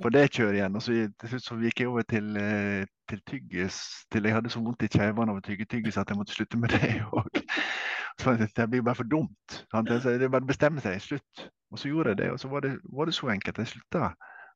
[0.04, 0.76] på det kjøret igjen.
[0.76, 3.78] Og så, til slutt så gikk jeg over til, eh, til tyggis,
[4.12, 6.60] til jeg hadde så vondt i kjevene av å tygge tyggis at jeg måtte slutte
[6.60, 7.42] med det òg.
[8.58, 9.62] det blir bare for dumt.
[9.72, 9.88] Sant?
[9.88, 11.00] Det er bare å bestemme seg.
[11.02, 11.48] Slutt.
[11.72, 13.62] Og så gjorde jeg det, og så var det, var det så enkelt.
[13.62, 14.12] Jeg slutta.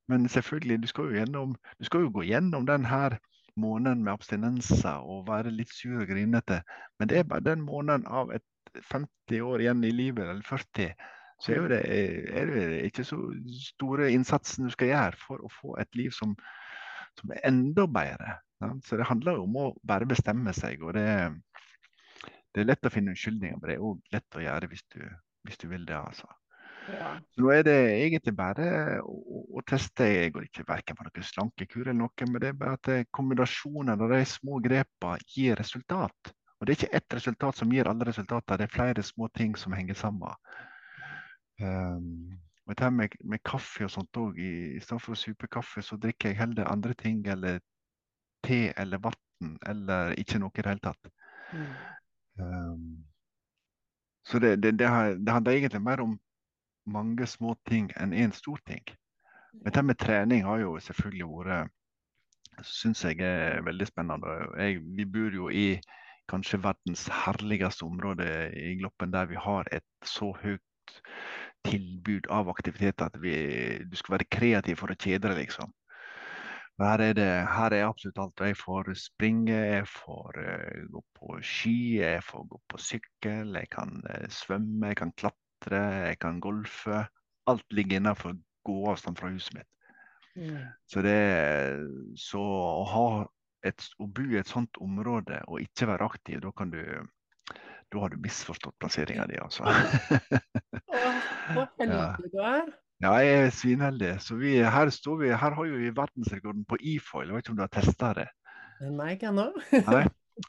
[0.09, 3.19] Men selvfølgelig, du skal, jo gjennom, du skal jo gå gjennom den her
[3.57, 6.61] måneden med abstinenser og være litt sur og grinete.
[6.99, 8.45] Men det er bare den måneden av et
[8.93, 10.93] 50 år igjen i livet, eller 40.
[11.41, 11.81] Så er det,
[12.41, 13.19] er det ikke så
[13.61, 16.33] store innsatsen du skal gjøre for å få et liv som,
[17.19, 18.39] som er enda bedre.
[18.65, 18.71] Ja?
[18.85, 20.85] Så det handler jo om å bare bestemme seg.
[20.85, 21.07] og det,
[22.55, 25.03] det er lett å finne unnskyldninger, men det er òg lett å gjøre hvis du,
[25.45, 25.99] hvis du vil det.
[25.99, 26.29] altså.
[26.93, 27.11] Ja.
[27.35, 28.67] Så nå er det egentlig bare
[29.03, 29.17] å,
[29.59, 30.07] å teste.
[30.07, 33.07] Jeg går ikke verken på noen slankekur eller noe, men det er bare at eh,
[33.17, 36.33] kombinasjonen av de små grepene gir resultat.
[36.57, 39.57] Og det er ikke ett resultat som gir alle resultater, det er flere små ting
[39.61, 40.33] som henger sammen.
[41.61, 45.51] Um, og dette med, med kaffe og sånt òg, i, i stedet for å supe
[45.53, 47.61] kaffe, så drikker jeg heller andre ting, eller
[48.47, 51.13] te eller vann, eller ikke noe i det hele tatt.
[51.53, 51.69] Mm.
[52.41, 52.89] Um,
[54.27, 54.89] så det, det, det,
[55.23, 56.17] det handler egentlig mer om
[56.87, 58.85] mange små ting enn én stor ting.
[59.63, 61.75] Men det med trening har jo selvfølgelig vært
[62.65, 64.31] Syns jeg er veldig spennende.
[64.57, 65.77] Jeg, vi bor jo i
[66.31, 70.95] kanskje verdens herligste område i Gloppen, der vi har et så høyt
[71.67, 73.35] tilbud av aktiviteter at vi,
[73.85, 75.75] du skal være kreativ for å kjede deg, liksom.
[76.81, 78.43] Her er, det, her er absolutt alt.
[78.45, 83.71] Jeg får springe, jeg får uh, gå på ski, jeg får gå på sykkel, jeg
[83.73, 87.07] kan uh, svømme, jeg kan klatre, jeg kan golfe.
[87.47, 88.37] Alt ligger innenfor
[88.67, 89.69] gåavstand fra huset mitt.
[90.37, 90.65] Mm.
[90.87, 91.19] Så, det,
[92.21, 93.09] så å, ha
[93.65, 96.83] et, å bo i et sånt område og ikke være aktiv, da kan du
[97.93, 99.63] da har du misforstått plasseringa di, altså.
[101.79, 102.65] Ja.
[103.05, 104.09] Ja, jeg er svinheldig.
[104.25, 107.29] Så vi, her, står vi, her har jo vi verdensrekorden på e-foil.
[107.29, 108.27] Jeg vet ikke om du har testa det?
[108.81, 109.51] Nei, ikke ennå.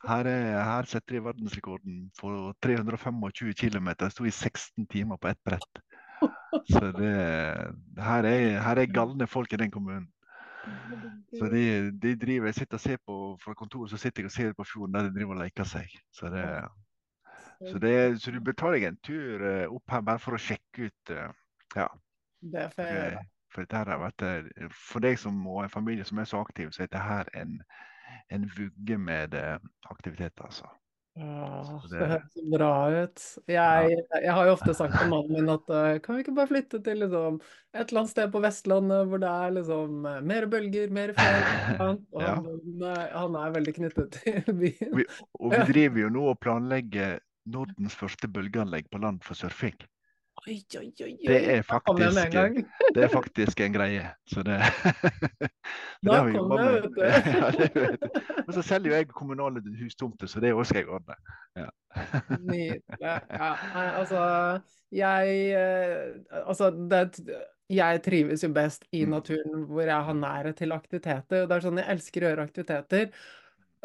[0.04, 2.32] Her, er, her setter de verdensrekorden på
[2.64, 3.90] 325 km.
[4.12, 5.84] Sto i 16 timer på ett brett.
[6.68, 7.12] Så det,
[8.04, 10.10] her, er, her er galne folk i den kommunen.
[11.40, 14.32] Så de, de driver, Jeg sitter og ser på fra kontoret så sitter jeg og
[14.32, 15.94] ser på fjorden der de driver og leker seg.
[16.12, 16.44] Så, det,
[17.70, 20.42] så, det, så du bør ta deg en tur eh, opp her bare for å
[20.42, 21.32] sjekke ut eh,
[21.76, 21.88] Ja.
[22.42, 23.18] Det får.
[23.54, 26.42] For, dette her har vært, eh, for deg som og en familie som er så
[26.44, 27.56] aktiv, så er dette her en,
[28.34, 29.58] en vugge med eh,
[29.92, 30.68] aktivitet, altså.
[31.18, 33.22] Åh, det det- høres så bra ut.
[33.50, 36.52] Jeg, jeg har jo ofte sagt til mannen min at eh, kan vi ikke bare
[36.52, 37.40] flytte til liksom,
[37.74, 41.98] et eller annet sted på Vestlandet hvor det er liksom eh, mer bølger, mer fjell?
[42.14, 42.36] Og Ja.
[42.36, 42.84] han,
[43.16, 44.94] han er veldig knyttet til byen.
[45.00, 45.08] Vi,
[45.40, 47.18] og vi driver jo nå og planlegger
[47.50, 49.78] Nordens første bølgeanlegg på land for surfing.
[50.48, 51.14] Oi, oi, oi.
[51.28, 52.36] Det er faktisk,
[52.96, 54.06] det er faktisk en greie.
[54.32, 54.58] Så det,
[56.04, 56.88] det har vi jobbet med.
[58.38, 58.44] Ja.
[58.48, 61.18] Og så selger jo jeg kommunale hustomter, så det òg skal jeg ordne.
[61.60, 61.68] Ja.
[62.40, 62.82] Nydelig.
[63.02, 63.18] Ja,
[64.00, 64.22] altså
[64.96, 66.14] jeg eh,
[66.46, 67.20] Altså, det,
[67.70, 69.18] jeg trives jo best i Mm.
[69.18, 71.44] naturen hvor jeg har nærhet til aktiviteter.
[71.44, 73.12] og Det er sånn jeg elsker å gjøre aktiviteter.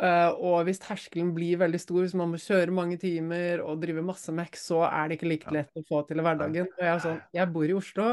[0.02, 4.02] Eh, og hvis terskelen blir veldig stor, hvis man må kjøre mange timer og drive
[4.02, 6.66] masse mekk, så er det ikke like lett å få til i hverdagen.
[6.74, 8.08] Og jeg er sånn, jeg bor i Oslo.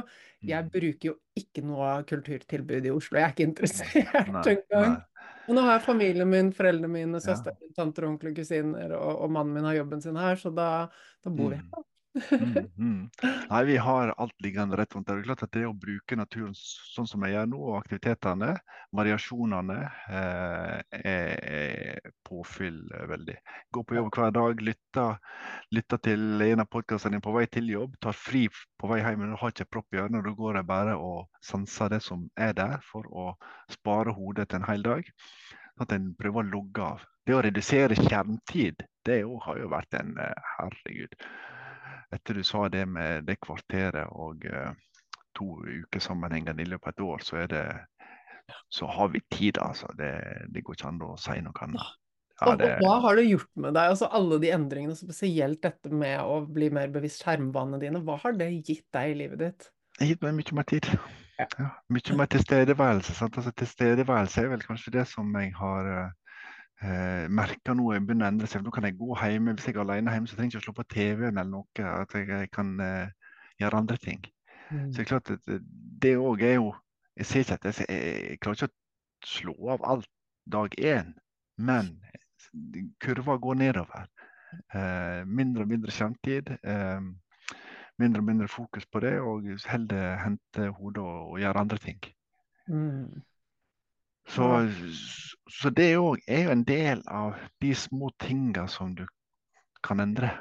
[0.45, 0.69] Jeg Mm.
[0.75, 3.17] bruker jo ikke noe kulturtilbud i Oslo.
[3.17, 4.99] Jeg er ikke interessert engang.
[5.49, 9.31] Og nå har jeg familien min, foreldrene mine, søsteren søster, tanter, onkler, kusiner, og, og
[9.33, 10.67] mannen min har jobben sin her, så da,
[11.25, 11.71] da bor vi Mm.
[11.73, 11.83] her.
[12.15, 13.09] Mm, mm.
[13.49, 15.15] Nei, vi har alt liggende rett rundt der.
[15.15, 18.49] Det er klart at det å bruke naturen sånn som jeg gjør nå, og aktivitetene,
[18.97, 19.77] variasjonene,
[20.17, 23.35] eh, er, påfyll eh, veldig.
[23.75, 25.19] Gå på jobb hver dag, lytter,
[25.75, 29.35] lytter til en av podkastene på vei til jobb, tar fri på vei hjem, men
[29.35, 30.23] du har ikke propp i ørene.
[30.25, 33.29] Da går jeg bare og sanser det som er der, for å
[33.71, 35.13] spare hodet til en hel dag.
[35.77, 37.05] Sånn at en prøver å logge av.
[37.27, 41.13] Det å redusere skjermtid, det òg har jo vært en eh, herregud
[42.15, 44.73] etter du sa det med det kvarteret og eh,
[45.37, 47.63] to uker sammenhengende i løpet av et år, så det
[48.73, 49.91] så har vi tid, altså.
[49.97, 50.09] Det,
[50.49, 51.97] det går ikke an å si noe annet.
[52.39, 53.91] Ja, det, og hva har det gjort med deg?
[53.93, 58.37] Altså alle de endringene, spesielt dette med å bli mer bevisst skjermvanene dine, hva har
[58.39, 59.67] det gitt deg i livet ditt?
[59.99, 60.87] det har gitt meg mye mer tid.
[61.39, 61.45] Ja.
[61.59, 63.13] Ja, mye mer tilstedeværelse.
[63.15, 63.37] Sant?
[63.39, 65.89] Altså, tilstedeværelse er vel kanskje det som jeg har
[66.81, 68.63] eh, merker noe jeg begynner å endre seg.
[68.65, 70.67] Nå kan jeg gå hjemme hvis jeg er alene hjemme, så trenger jeg ikke å
[70.67, 71.87] slå på TV-en eller noe.
[71.93, 74.21] At jeg, jeg kan eh, gjøre andre ting.
[74.69, 74.91] Mm.
[74.91, 75.63] Så det er klart at det-
[75.99, 76.73] det òg er jo
[77.19, 80.05] Jeg ser ikke at jeg, jeg, jeg klarer ikke å slå av alt
[80.47, 81.09] dag én,
[81.57, 81.89] men
[83.03, 84.05] kurva går nedover.
[84.73, 86.53] Eh, mindre og mindre skjermtid.
[86.63, 87.01] Eh,
[87.99, 91.99] mindre og mindre fokus på det, og heller hente hodet og, og gjøre andre ting.
[92.69, 93.19] Mm.
[94.29, 94.47] Så,
[95.49, 99.05] så det òg er jo en del av de små tinga som du
[99.85, 100.35] kan endre.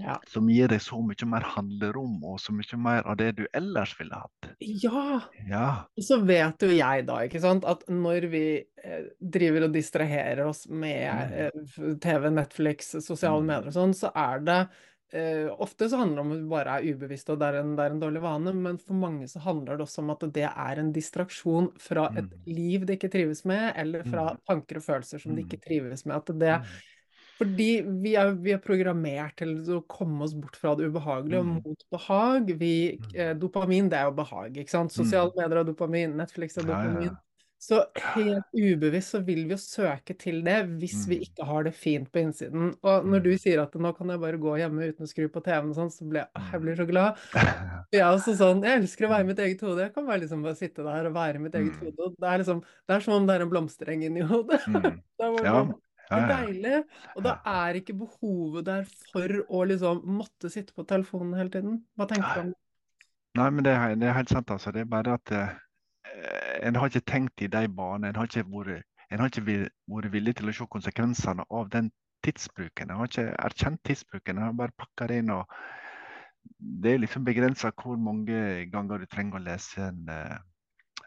[0.00, 0.14] Ja.
[0.32, 3.92] Som gir deg så mye mer handlerom og så mye mer av det du ellers
[3.98, 4.48] ville hatt.
[4.64, 5.18] Ja!
[5.44, 5.66] Ja.
[5.92, 10.40] Og så vet jo jeg da, ikke sant, at når vi eh, driver og distraherer
[10.46, 11.58] oss med eh,
[12.00, 13.50] TV, Netflix, sosiale Mm.
[13.52, 14.60] medier og sånn, så er det
[15.12, 17.76] eh, Ofte så handler det om at du bare er ubevisst og det er, en,
[17.76, 20.44] det er en dårlig vane, men for mange så handler det også om at det
[20.48, 22.44] er en distraksjon fra et Mm.
[22.46, 24.38] liv de ikke trives med, eller fra Mm.
[24.48, 25.48] tanker og følelser som de Mm.
[25.48, 26.16] ikke trives med.
[26.16, 26.64] At det, Mm.
[27.40, 31.46] fordi vi er, vi er programmert til å komme oss bort fra det ubehagelige og
[31.46, 31.62] Mm.
[31.64, 32.58] mot behag.
[32.58, 33.16] Vi, Mm.
[33.16, 34.92] eh, dopamin, det er jo behag, ikke sant?
[34.92, 37.02] Sosiale medier har dopamin, Netflix har Ja, ja, dopamin.
[37.02, 37.16] ja.
[37.60, 37.82] Så
[38.14, 41.24] helt ubevisst så vil vi jo søke til det hvis vi Mm.
[41.26, 42.70] ikke har det fint på innsiden.
[42.82, 43.22] Og når Mm.
[43.24, 45.76] du sier at nå kan jeg bare gå hjemme uten å skru på TV-en og
[45.76, 46.50] sånn, så blir jeg, Mm.
[46.52, 47.16] jeg blir så glad.
[47.92, 49.78] Jeg er også sånn, jeg elsker å være i mitt eget hode.
[49.82, 51.80] Jeg kan bare liksom bare sitte der og være i mitt eget Mm.
[51.80, 52.16] hode.
[52.18, 54.60] Det er liksom, det er som om det er en blomstereng inni hodet.
[54.66, 54.82] Mm.
[55.20, 56.26] Det er Ja.
[56.26, 56.84] det deilig,
[57.14, 61.82] og da er ikke behovet der for å liksom måtte sitte på telefonen hele tiden.
[61.98, 62.56] Hva tenker du om det?
[63.36, 64.46] Nei, men det er, det er helt sant.
[64.50, 64.72] altså.
[64.72, 65.48] Det er bare at eh,
[66.62, 68.10] en har ikke tenkt i de banene.
[68.10, 69.46] En har ikke vært, har ikke
[69.90, 71.90] vært villig til å se konsekvensene av den
[72.26, 72.90] tidsbruken.
[72.90, 74.38] En har ikke erkjent tidsbruken.
[74.38, 75.32] En har bare pakka det inn.
[75.34, 75.46] og
[76.58, 80.38] Det er liksom begrensa hvor mange ganger du trenger å lese en eh,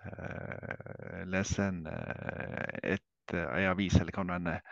[0.06, 4.64] eh, lese en, uh, et, eh, en avis, eller hva det enn er.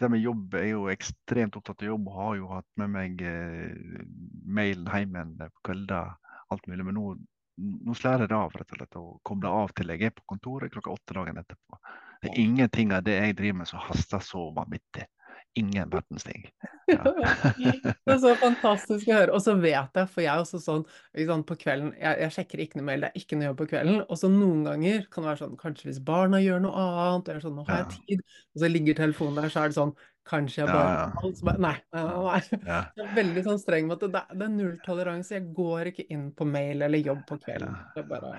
[0.00, 3.22] Det med jobb er jo ekstremt opptatt av jobb og har jo hatt med meg
[3.22, 4.02] eh,
[4.44, 6.16] mailen hjem igjen på kvelder,
[6.50, 6.86] alt mulig.
[6.88, 7.14] Men nå,
[7.56, 10.26] nå slår jeg det av, rett og slett, og kobler av til jeg er på
[10.34, 11.78] kontoret klokka åtte dagen etterpå.
[12.22, 15.06] Det er ingenting av det jeg driver med som haster så vanvittig.
[15.54, 16.48] Ingen verdens ting.
[16.90, 16.98] Ja.
[17.06, 19.34] Det er så fantastisk å høre.
[19.36, 20.82] Og så vet jeg, for jeg er også sånn
[21.14, 23.68] liksom på kvelden jeg, jeg sjekker ikke noe mail, det er ikke noe jobb på
[23.70, 24.00] kvelden.
[24.08, 27.44] Og så noen ganger kan det være sånn Kanskje hvis barna gjør noe annet, eller
[27.44, 28.26] sånn Nå har jeg tid.
[28.50, 29.94] Og så ligger telefonen der, så er det sånn
[30.24, 31.00] Kanskje jeg bare ja.
[31.20, 31.30] ja.
[31.44, 32.60] bare, Nei, nei, nei.
[32.64, 32.78] Ja.
[32.96, 35.34] Jeg er veldig sånn streng med at det, det er nulltoleranse.
[35.36, 37.74] Jeg går ikke inn på mail eller jobb på kvelden.
[37.76, 37.90] Ja.
[37.98, 38.30] Det bare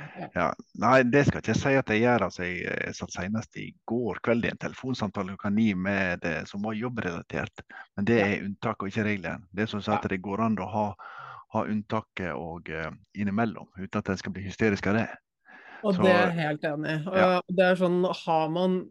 [0.81, 2.25] nei, det skal ikke jeg si at jeg gjør.
[2.29, 6.65] Altså, jeg, satt senest i går kveld i en telefonsamtale klokka ni med det som
[6.65, 7.65] var jobbrelatert.
[7.95, 9.45] Men det er unntaket og ikke regelen.
[9.53, 10.87] Det er sånn at det går an å ha,
[11.53, 15.07] ha unntaket og uh, innimellom, uten at en skal bli hysterisk av det.
[15.85, 16.99] Og Så- det er jeg helt enig i.
[17.13, 17.41] Ja.
[17.45, 18.85] Det er sånn, har man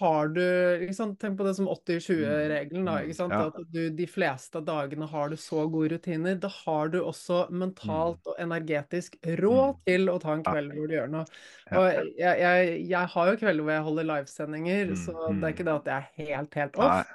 [0.00, 0.40] har du
[0.84, 2.84] ikke sant, Tenk på det som 80-20-regelen.
[2.84, 3.46] da, Mm, ja.
[3.46, 6.38] At du de fleste av dagene har du så gode rutiner.
[6.40, 9.84] Da har du også mentalt og energetisk råd Mm.
[9.86, 11.24] til å ta en kveld hvor du gjør noe.
[11.72, 11.86] Og
[12.18, 15.40] jeg, jeg, jeg har jo kvelder hvor jeg holder livesendinger, Mm, så mm.
[15.40, 17.06] det er ikke det at jeg er helt, helt off.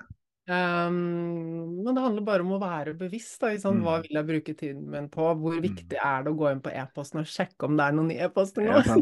[0.43, 3.37] Um, men det handler bare om å være bevisst.
[3.39, 3.83] Da, sånn, mm.
[3.85, 5.29] Hva vil jeg bruke tiden min på?
[5.39, 5.61] Hvor Mm.
[5.63, 8.25] viktig er det å gå inn på e-posten og sjekke om det er noen nye
[8.27, 8.81] e-poster nå?
[8.83, 8.97] Ja.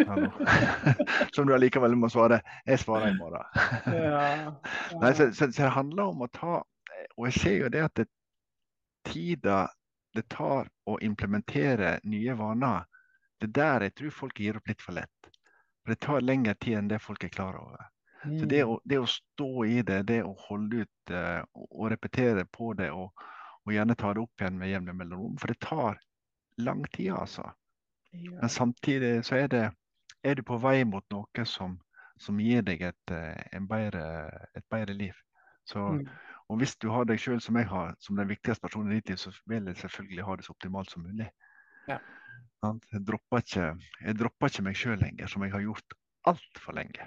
[1.34, 2.40] Som du allikevel må svare.
[2.66, 3.44] Jeg svarer i morgen.
[4.00, 4.54] Ja,
[5.02, 6.62] Nei, så, så, så det handler om å ta
[7.18, 8.08] Og jeg ser jo det at det,
[9.04, 9.66] tida
[10.16, 12.84] det tar å implementere nye vaner,
[13.40, 15.28] det er der jeg tror folk gir opp litt for lett.
[15.84, 17.86] For det tar lengre tid enn det folk er klar over.
[18.22, 22.44] Så det å, det å stå i det, det å holde ut eh, og, repetere
[22.52, 23.14] på det, og,
[23.64, 26.00] og gjerne ta det opp igjen med jevne mellomrom, for det tar
[26.60, 27.46] lang tid, altså.
[28.12, 29.64] Men samtidig så er det
[30.26, 31.78] er du på vei mot noe som,
[32.20, 34.02] som gir deg et, eh, en bedre,
[34.58, 35.16] et bedre liv.
[35.64, 36.08] Så, Mm.
[36.48, 39.08] og hvis du har deg sjøl som jeg har, som den viktigste personen i ditt
[39.08, 41.30] liv, så vil jeg selvfølgelig ha det så optimalt som mulig.
[41.88, 41.98] Ja.
[42.92, 43.66] Jeg dropper ikke,
[44.04, 45.94] jeg dropper ikke meg sjøl lenger, som jeg har gjort
[46.28, 47.06] altfor lenge.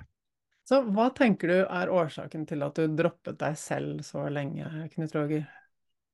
[0.70, 5.16] Så hva tenker du er årsaken til at du droppet deg selv så lenge, Knut
[5.18, 5.43] Roger?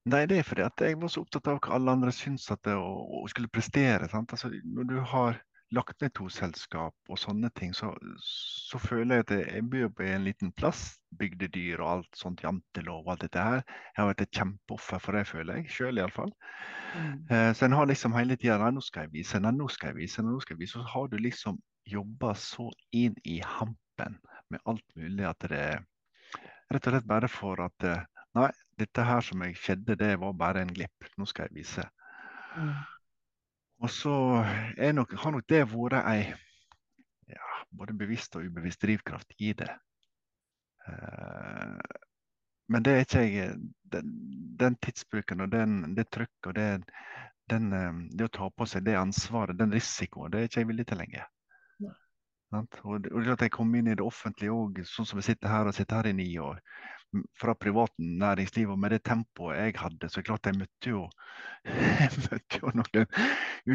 [0.10, 2.64] Nei, det er fordi at jeg var så opptatt av hva alle andre syns at
[2.66, 4.08] det å, skulle prestere.
[4.10, 5.38] Altså, når du har
[5.76, 7.92] lagt ned to selskap og sånne ting, så,
[8.26, 10.82] så føler jeg at jeg bor på en liten plass.
[11.20, 13.62] Bygdedyr og alt sånt, jantelov og alt dette her.
[13.92, 15.70] Jeg har vært et kjempeoffer for det, føler jeg.
[15.76, 16.34] Sjøl iallfall.
[16.96, 17.14] Mm.
[17.30, 19.92] Eh, så en har liksom hele tida Nei, nå skal jeg vise, nei, nå skal
[19.92, 20.80] jeg vise, nei, nå skal jeg vise.
[20.80, 24.18] Så har du liksom jobba så inn i hampen
[24.54, 25.84] med alt mulig at det er
[26.70, 30.36] rett og slett bare for at eh, Nei, dette her som jeg skjedde, det var
[30.38, 31.08] bare en glipp.
[31.18, 31.86] Nå skal jeg vise.
[32.54, 32.76] Mm.
[33.82, 34.14] Og så
[34.94, 36.20] nok, har nok det vært ei
[37.34, 39.70] ja, både bevisst og ubevisst drivkraft i det.
[40.86, 41.98] Eh,
[42.70, 43.58] men det er ikke jeg
[43.90, 44.10] Den,
[44.60, 46.68] den tidsbruken og den, det trykket og det,
[47.50, 50.70] den, eh, det å ta på seg det ansvaret, den risikoen, det er ikke jeg
[50.70, 51.26] villig til lenger.
[52.52, 55.32] Og det, og det at jeg kom inn i det offentlige òg, sånn som jeg
[55.32, 56.58] sitter her og sitter her i ni år,
[57.38, 60.92] fra privat næringsliv, og med det tempoet jeg hadde, så er det klart jeg møtte
[60.94, 61.06] jo,
[61.66, 63.08] jeg møtte jo noen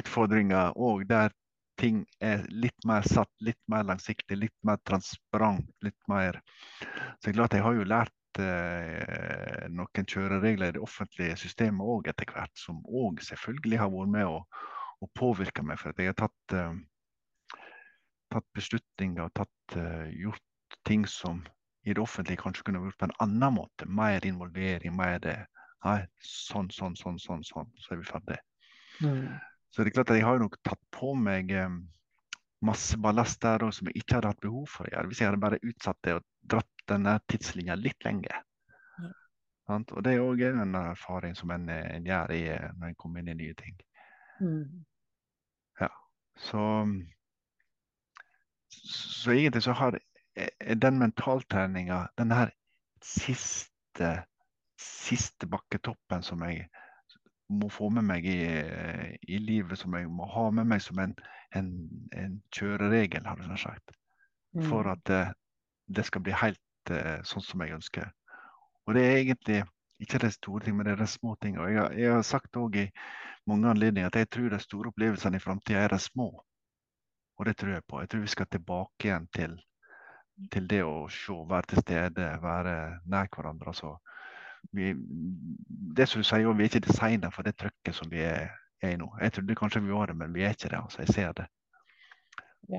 [0.00, 1.34] utfordringer òg der
[1.80, 6.40] ting er litt mer satt, litt mer langsiktig, litt mer transparent, litt mer
[6.80, 11.82] Så det er klart jeg har jo lært eh, noen kjøreregler i det offentlige systemet
[11.94, 14.42] òg etter hvert, som òg selvfølgelig har vært med å,
[15.02, 15.80] å påvirke meg.
[15.82, 16.76] For at jeg har tatt, eh,
[18.34, 21.42] tatt beslutninger og tatt, eh, gjort ting som
[21.84, 23.86] i det offentlige kanskje kunne vært på en annen måte.
[23.86, 25.38] Mer involvering, mer det.
[25.84, 28.38] Nei, sånn, sånn, sånn, sånn, sånn, så er vi ferdig.
[29.04, 29.26] Mm.
[29.70, 31.82] Så det er klart at jeg har nok tatt på meg um,
[32.64, 35.10] masse ballast der også, som jeg ikke hadde hatt behov for å gjøre.
[35.10, 36.24] Hvis jeg hadde bare utsatt det og
[36.54, 38.40] dratt denne tidslinja litt lenger.
[39.02, 39.12] Mm.
[39.84, 42.42] Og det er òg en erfaring som en, en gjør i,
[42.78, 43.76] når en kommer inn i nye ting.
[44.40, 44.84] Mm.
[46.36, 46.60] Så,
[48.82, 49.98] så egentlig så har
[50.36, 52.50] eh, den mentaltreninga, den her
[53.04, 54.10] siste,
[54.80, 56.66] siste bakketoppen som jeg
[57.48, 58.38] må få med meg i,
[59.28, 61.12] i livet, som jeg må ha med meg som en,
[61.56, 61.70] en,
[62.16, 63.94] en kjøreregel, har du nær sagt.
[64.62, 64.92] For Mm.
[64.92, 65.22] at det,
[65.96, 68.10] det skal bli helt eh, sånn som jeg ønsker.
[68.86, 69.62] Og det er egentlig
[70.02, 71.58] ikke de store ting, men det er de små ting.
[71.58, 72.90] Og jeg, har- jeg har sagt òg i
[73.50, 76.28] mange anledninger at jeg tror de store opplevelsene i framtida er de små.
[77.38, 78.00] Og det tror jeg på.
[78.00, 79.56] Jeg tror vi skal tilbake igjen til,
[80.54, 82.74] til det å se, være til stede, være
[83.10, 83.72] nær hverandre.
[83.74, 83.96] Altså,
[84.72, 84.92] vi,
[85.98, 88.94] det som du sier, vi er ikke designet for det trøkket som vi er, er
[88.94, 89.10] i nå.
[89.20, 90.78] Jeg trodde kanskje vi var det, men vi er ikke det.
[90.78, 91.02] altså.
[91.02, 91.50] Jeg ser det.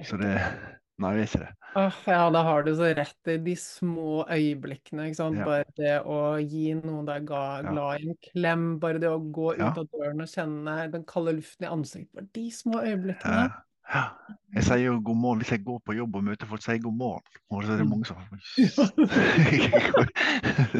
[0.08, 0.34] Så det.
[1.03, 1.49] Nei, vi er ikke det.
[1.76, 5.41] Åh, ja, da har du så rett i de små øyeblikkene, ikke sant?
[5.41, 5.43] Ja.
[5.49, 7.60] Bare det å gi noen deg Ja.
[7.68, 9.74] glad i en klem, bare det å gå Ja.
[9.74, 13.43] ut av døren og kjenne den kalde luften i ansiktet, bare de små øyeblikkene.
[13.93, 14.03] Ja.
[14.55, 16.83] Jeg sier jo god morgen hvis jeg går på jobb og møter folk, sier jeg
[16.88, 17.23] god morgen.
[17.51, 17.89] Og så er det Mm.
[17.91, 18.17] mange som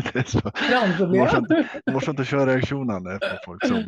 [0.06, 1.52] Det er så Det morsomt,
[1.94, 3.84] morsomt å se reaksjonene på folk som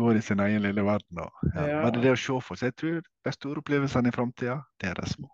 [0.00, 1.22] går i sin egen lille verden.
[1.22, 1.66] Og, ja.
[1.68, 1.82] Ja.
[1.84, 2.72] Men det å se for seg.
[2.72, 5.28] Jeg tror de store opplevelsene i framtida, det er de små.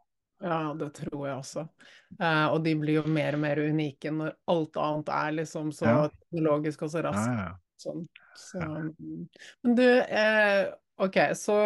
[0.44, 1.62] Ja, det tror jeg også.
[2.20, 5.86] Eh, og de blir jo mer og mer unike når alt annet er liksom så
[5.88, 6.08] Ja.
[6.08, 7.30] teknologisk og så raskt.
[7.32, 7.54] ja, ja.
[7.80, 8.06] Sånn.
[8.36, 9.28] Så, mm.
[9.64, 10.66] Men du, eh,
[10.98, 11.56] ok, så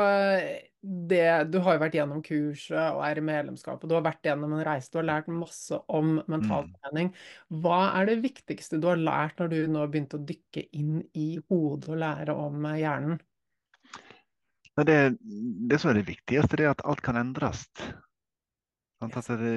[0.82, 4.54] det, du har jo vært gjennom kurset og er i medlemskapet, du har vært gjennom
[4.56, 7.10] en reise, du har lært masse om mentaltrening.
[7.62, 11.02] Hva er det viktigste du har lært når du nå har begynt å dykke inn
[11.12, 13.20] i hodet og lære om eh, hjernen?
[14.80, 14.96] Det,
[15.68, 17.66] det som er det viktigste, det er at alt kan endres.
[19.04, 19.28] Yes.
[19.28, 19.52] Det,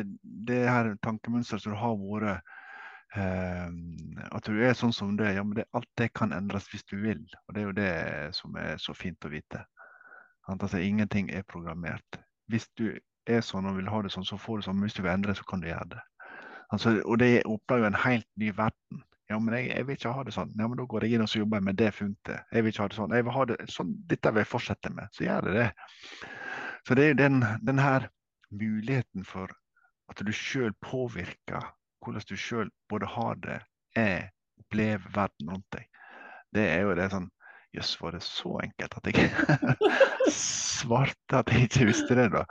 [0.47, 2.51] det her tankemønsteret som du har vært
[3.19, 6.67] eh, At du er sånn som du er, ja, men det, alt det kan endres
[6.71, 7.23] hvis du vil.
[7.47, 7.93] Og det er jo det
[8.35, 9.63] som er så fint å vite.
[10.47, 12.19] Altså, ingenting er programmert.
[12.51, 12.91] Hvis du
[13.27, 14.83] er sånn og vil ha det sånn, så får du sånn.
[14.83, 16.03] Hvis du vil endre, så kan du gjøre det.
[16.73, 19.03] Altså, og det oppdager en helt ny verden.
[19.31, 20.51] Ja, men jeg, jeg vil ikke ha det sånn.
[20.59, 22.43] Ja, men da går jeg inn og så jobber jeg med det funktet.
[22.51, 23.15] Jeg vil ikke ha det sånn.
[23.15, 23.93] Jeg vil ha det sånn.
[24.11, 25.13] Dette vil jeg fortsette med.
[25.15, 25.69] Så gjør det det.
[26.83, 28.09] Så det er jo den, den her
[28.51, 29.53] muligheten for
[30.11, 31.71] at du sjøl påvirker
[32.03, 33.61] hvordan du sjøl både har det,
[33.95, 34.27] er,
[34.59, 35.87] opplever verden rundt deg.
[36.53, 37.29] Det er jo det sånn
[37.73, 39.29] Jøss, var det så enkelt at jeg
[40.37, 42.43] svarte at jeg ikke visste det, da.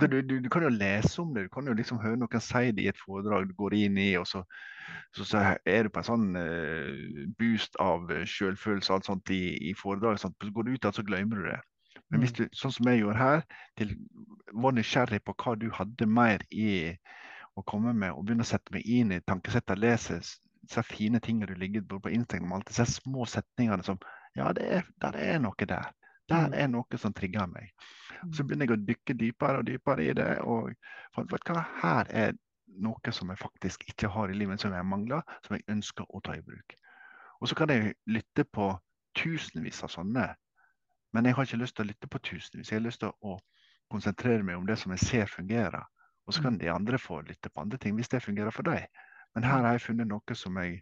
[0.00, 2.70] Du, du, du kan jo lese om det, du kan jo liksom høre noen si
[2.72, 4.40] det i et foredrag du går inn i, og så,
[5.12, 9.32] så, så er du på en sånn uh, boost av eh, selvfølelse og alt sånt
[9.32, 10.24] i, i foredraget.
[10.24, 10.38] Sant?
[10.40, 11.58] Så går du ut igjen, så glemmer du det.
[12.12, 13.44] Men hvis du, sånn som jeg gjorde her,
[13.80, 13.92] til,
[14.64, 16.72] var nysgjerrig på hva du hadde mer i
[17.56, 21.50] å komme med, og begynne å sette meg inn i tankesettet, lese disse fine tingene
[21.50, 24.00] du ligger på Instagram, alt disse små setningene som
[24.36, 25.90] Ja, det er, der er noe der.
[26.28, 26.54] Der Mm.
[26.54, 27.72] er noe som trigger meg.
[28.32, 30.38] Så begynner jeg å dykke dypere og dypere i det.
[30.40, 30.70] Og
[31.18, 32.32] ut hva her er
[32.66, 36.22] noe som jeg faktisk ikke har i livet, som jeg mangler, som jeg ønsker å
[36.22, 36.76] ta i bruk.
[37.40, 38.78] Og så kan jeg lytte på
[39.18, 40.34] tusenvis av sånne,
[41.12, 42.70] men jeg har ikke lyst til å lytte på tusenvis.
[42.70, 43.38] Jeg har lyst til å
[43.90, 45.84] konsentrere meg om det som jeg ser fungerer.
[46.26, 48.86] Og så kan de andre få lytte på andre ting hvis det fungerer for dem.
[49.34, 50.80] Men her har jeg funnet noe som jeg,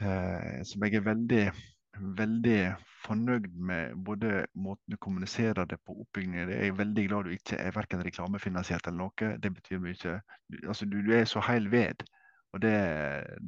[0.00, 1.52] eh, som jeg er veldig,
[2.00, 2.74] veldig
[3.06, 3.94] fornøyd med.
[4.04, 6.50] Både måten du kommuniserer det på, oppbyggingen.
[6.50, 9.32] Jeg er veldig glad du ikke er verken reklamefinansiert eller noe.
[9.42, 10.20] Det betyr mye.
[10.66, 12.06] Altså, du, du er så heil ved.
[12.54, 12.76] Og det,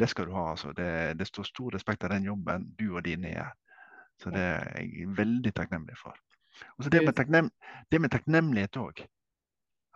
[0.00, 0.50] det skal du ha.
[0.52, 0.72] Altså.
[0.76, 3.52] Det, det står stor respekt av den jobben du og dine gjør.
[4.18, 6.16] Så det er jeg veldig takknemlig for.
[6.76, 7.50] Og så det med, takknem,
[7.92, 9.04] det med takknemlighet òg.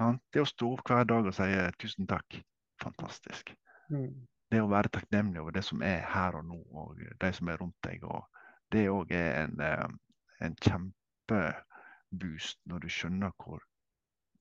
[0.00, 1.48] Ja, det å stå opp hver dag og si
[1.82, 2.38] tusen takk.
[2.82, 3.50] Fantastisk.
[3.90, 4.28] Mm.
[4.52, 7.58] Det å være takknemlig over det som er her og nå, og de som er
[7.60, 8.04] rundt deg.
[8.06, 8.22] Og
[8.72, 9.88] det òg er en, eh,
[10.46, 13.60] en kjempeboost når du skjønner hvor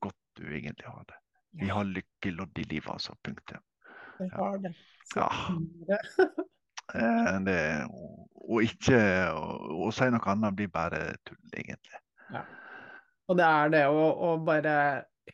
[0.01, 1.19] godt du egentlig har det.
[1.59, 3.15] Vi har har lykkelodd i livet, altså.
[3.23, 3.63] Punktum.
[4.19, 4.73] Vi har det.
[5.15, 5.27] Ja.
[7.47, 7.57] det.
[7.57, 8.99] Eh, og, og ikke
[9.35, 9.43] å,
[9.87, 11.99] å si noe annet blir bare tull, egentlig.
[13.31, 14.75] Og det er det å, å bare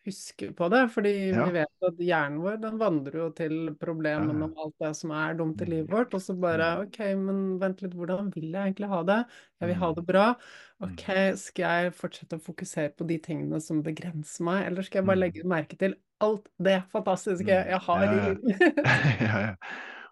[0.05, 0.89] huske på det.
[0.93, 1.45] Fordi Ja.
[1.45, 5.33] vi vet at hjernen vår den vandrer jo til problemene og alt det som er
[5.35, 5.69] dumt i Mm.
[5.71, 6.13] livet vårt.
[6.13, 6.81] Og så bare Mm.
[6.87, 9.25] OK, men vent litt, hvordan vil jeg egentlig ha det?
[9.61, 9.95] Jeg vil ha Mm.
[9.95, 10.35] det bra.
[10.81, 15.05] OK, skal jeg fortsette å fokusere på de tingene som begrenser meg, eller skal jeg
[15.07, 18.41] bare legge merke til alt det fantastiske jeg har i livet
[19.21, 19.55] ja, ja.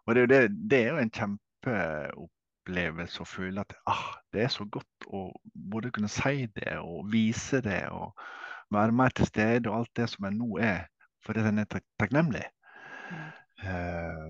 [0.07, 4.43] Og det er jo, det, det er jo en kjempeopplevelse å føle at ah, det
[4.45, 5.27] er så godt å
[5.71, 8.13] både kunne si det og vise det og
[8.71, 10.85] være mer til stede og alt det som en nå er,
[11.25, 12.43] fordi en er tak takknemlig.
[13.11, 13.31] Mm.
[13.69, 14.29] Eh,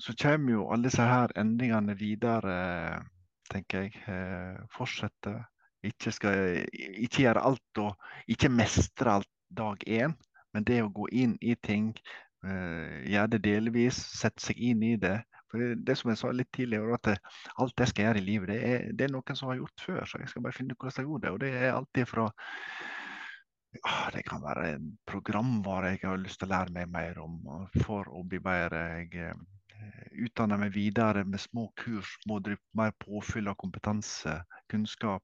[0.00, 3.02] så kommer jo alle disse her endringene videre,
[3.50, 4.02] tenker jeg.
[4.08, 5.34] Eh, fortsette.
[5.84, 7.94] Ikke, skal, ikke gjøre alt og
[8.28, 10.12] ikke mestre alt dag én,
[10.54, 11.94] men det å gå inn i ting,
[12.44, 15.18] eh, gjøre det delvis, sette seg inn i det.
[15.50, 18.58] For det, som jeg sa litt tidligere, at alt jeg skal gjøre i livet, det
[18.68, 20.04] er, det er noen som har gjort før.
[20.06, 21.32] Så jeg skal bare finne ut hvordan jeg gjorde det.
[21.32, 22.28] Og det er alltid fra
[23.82, 27.40] ah, Det kan være en programvare jeg har lyst til å lære meg mer om
[27.84, 28.82] for å bli bedre.
[29.00, 34.40] Jeg eh, utdanner meg videre med små kurs, må drypp, mer påfyll av kompetanse,
[34.70, 35.22] kunnskap.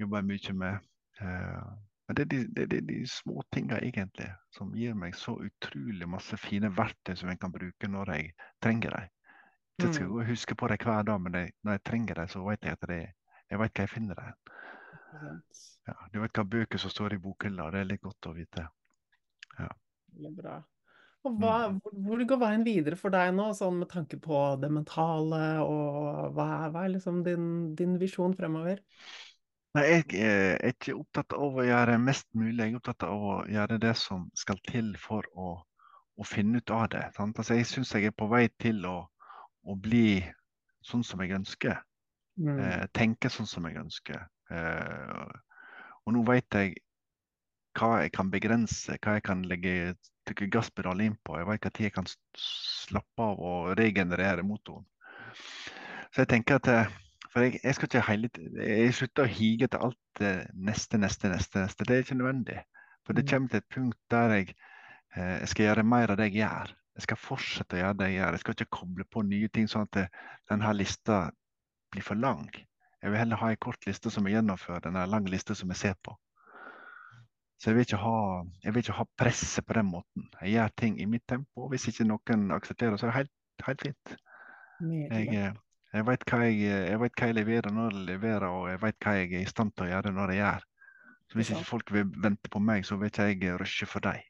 [0.00, 0.90] Jobber jeg mye med.
[1.20, 1.70] Eh,
[2.10, 6.08] men det er de, det, er de små tingene egentlig som gir meg så utrolig
[6.10, 8.32] masse fine verktøy som jeg kan bruke når jeg
[8.64, 9.10] trenger dem.
[9.80, 10.12] Jeg skal Mm.
[10.12, 11.32] gå og huske på dem hver dag, men
[11.64, 12.98] når jeg trenger dem, så vet jeg at det,
[13.50, 14.34] jeg vet hva jeg finner dem.
[15.90, 18.68] Ja, du vet hva bøker som står i bokhylla, det er litt godt å vite.
[20.14, 20.60] Veldig bra.
[21.26, 21.80] Og hva, Mm.
[22.06, 26.46] hvor, går veien videre for deg nå, sånn med tanke på det mentale, og hva
[26.54, 28.80] er, hva er liksom din, din visjon fremover?
[29.76, 33.26] Nei, jeg eh, er ikke opptatt av å gjøre mest mulig, jeg er opptatt av
[33.28, 35.52] å gjøre det som skal til for å,
[36.16, 37.04] å finne ut av det.
[37.20, 38.96] Altså, jeg syns jeg er på vei til å,
[39.62, 40.24] å bli
[40.82, 41.78] sånn som jeg ønsker.
[42.40, 42.56] Mm.
[42.56, 44.24] Eh, tenke sånn som jeg ønsker.
[44.50, 45.38] Eh,
[46.06, 46.76] og nå vet jeg
[47.78, 49.94] hva jeg kan begrense, hva jeg kan legge
[50.26, 51.36] trykke gasspedal inn på.
[51.38, 54.86] Jeg vet tid jeg kan slappe av og regenerere motoren.
[56.10, 56.98] Så jeg tenker at eh,
[57.30, 58.28] For jeg, jeg skal ikke hele
[58.58, 61.62] Jeg slutter å hige til alt det neste, neste, neste.
[61.62, 61.86] neste.
[61.86, 62.58] Det er ikke nødvendig.
[63.06, 63.28] For det Mm.
[63.30, 64.54] kommer til et punkt der jeg,
[65.16, 66.74] eh, jeg skal gjøre mer av det jeg gjør.
[66.96, 68.32] Jeg skal fortsette å gjøre det jeg gjør.
[68.32, 70.10] Jeg skal ikke koble på nye ting sånn at
[70.50, 71.30] denne lista
[71.92, 72.50] blir for lang.
[73.00, 75.70] Jeg vil heller ha en kort liste som jeg gjennomfører, enn en lang liste som
[75.72, 76.16] jeg ser på.
[77.60, 78.18] Så jeg vil ikke ha,
[78.64, 80.28] jeg vil ikke ha presset på den måten.
[80.40, 81.66] Jeg gjør ting i mitt tempo.
[81.66, 83.34] og Hvis ikke noen aksepterer, så er det helt,
[83.66, 84.14] helt fint.
[84.80, 85.52] Jeg, eh,
[85.92, 88.96] jeg, vet hva jeg, jeg vet hva jeg leverer når jeg leverer, og jeg vet
[89.04, 90.66] hva jeg er i stand til å gjøre når jeg gjør.
[91.30, 94.24] Så hvis Ikke folk vil vente på meg, så vil ikke jeg rushe for dem.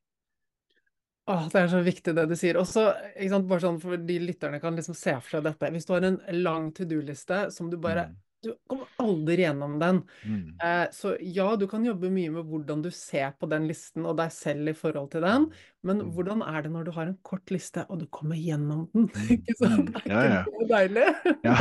[1.30, 2.58] Åh, det er så viktig det du sier.
[2.58, 5.70] Også, ikke sant, bare sånn for de lytterne kan liksom se for seg dette.
[5.70, 8.18] Hvis du har en lang to do-liste som du bare Mm.
[8.42, 9.98] Du kommer aldri gjennom den.
[10.24, 10.54] Mm.
[10.64, 14.16] Eh, så ja, du kan jobbe mye med hvordan du ser på den listen og
[14.16, 15.50] deg selv i forhold til den,
[15.84, 16.10] men Mm.
[16.16, 19.10] hvordan er det når du har en kort liste og du kommer gjennom den?
[19.14, 19.34] Mm.
[19.36, 19.92] Ikke sant?
[19.92, 20.44] Det Er Ja, ikke ja.
[20.56, 21.06] det deilig?
[21.44, 21.56] Ja.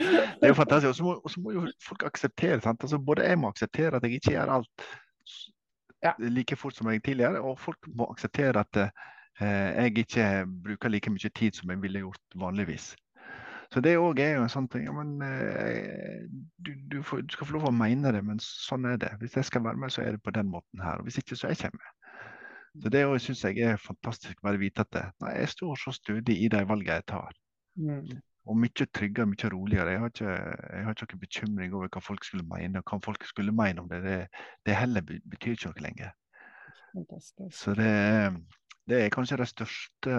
[0.00, 0.88] Det er jo fantastisk.
[0.88, 2.60] Og så må, må jo folk akseptere.
[2.64, 2.82] Sant?
[2.84, 4.88] Altså, både jeg må akseptere at jeg ikke gjør alt
[6.02, 6.12] Ja.
[6.18, 8.76] like fort som jeg tidligere, og folk må akseptere at
[9.40, 12.94] eh, jeg ikke bruker like mye tid som jeg ville gjort vanligvis.
[13.70, 14.88] Så det òg er jo en sånn ting.
[14.88, 16.24] Ja, men, eh,
[16.58, 19.12] du, du, får, du skal få lov å mene det, men sånn er det.
[19.20, 20.98] Hvis jeg skal være med, så er det på den måten her.
[20.98, 21.92] Og hvis ikke, så er jeg ikke med.
[22.82, 24.42] Så det syns jeg er fantastisk.
[24.42, 27.38] Bare vite at det, nei, jeg står så stødig i de valgene jeg tar.
[27.78, 28.10] Mm.
[28.50, 29.94] Og mye tryggere, mye roligere.
[29.94, 33.00] Jeg har ikke, jeg har ikke noen bekymring over hva folk skulle mene, og hva
[33.06, 34.02] folk skulle mene om det.
[34.06, 34.20] Det,
[34.66, 36.14] det heller betyr ikke noe lenger.
[36.94, 37.54] Fantastisk.
[37.54, 37.94] Så det,
[38.90, 40.14] det er kanskje det største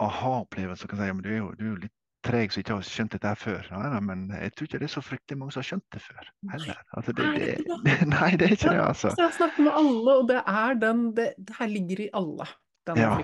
[0.00, 0.90] aha-opplevelsen.
[0.90, 1.16] kan jeg si.
[1.18, 1.96] Men du er jo, du er jo litt
[2.26, 3.68] treg som ikke har skjønt dette før.
[3.72, 6.02] Nei, nei, men jeg tror ikke det er så fryktelig mange som har skjønt det
[6.04, 6.32] før.
[6.52, 6.80] heller.
[6.98, 7.52] Altså, det, det
[7.86, 9.12] det, nei, det er ikke det, altså.
[9.12, 11.28] Så jeg har snakket med alle, og det er den Det,
[11.58, 12.50] her ligger i alle,
[12.96, 13.14] Ja.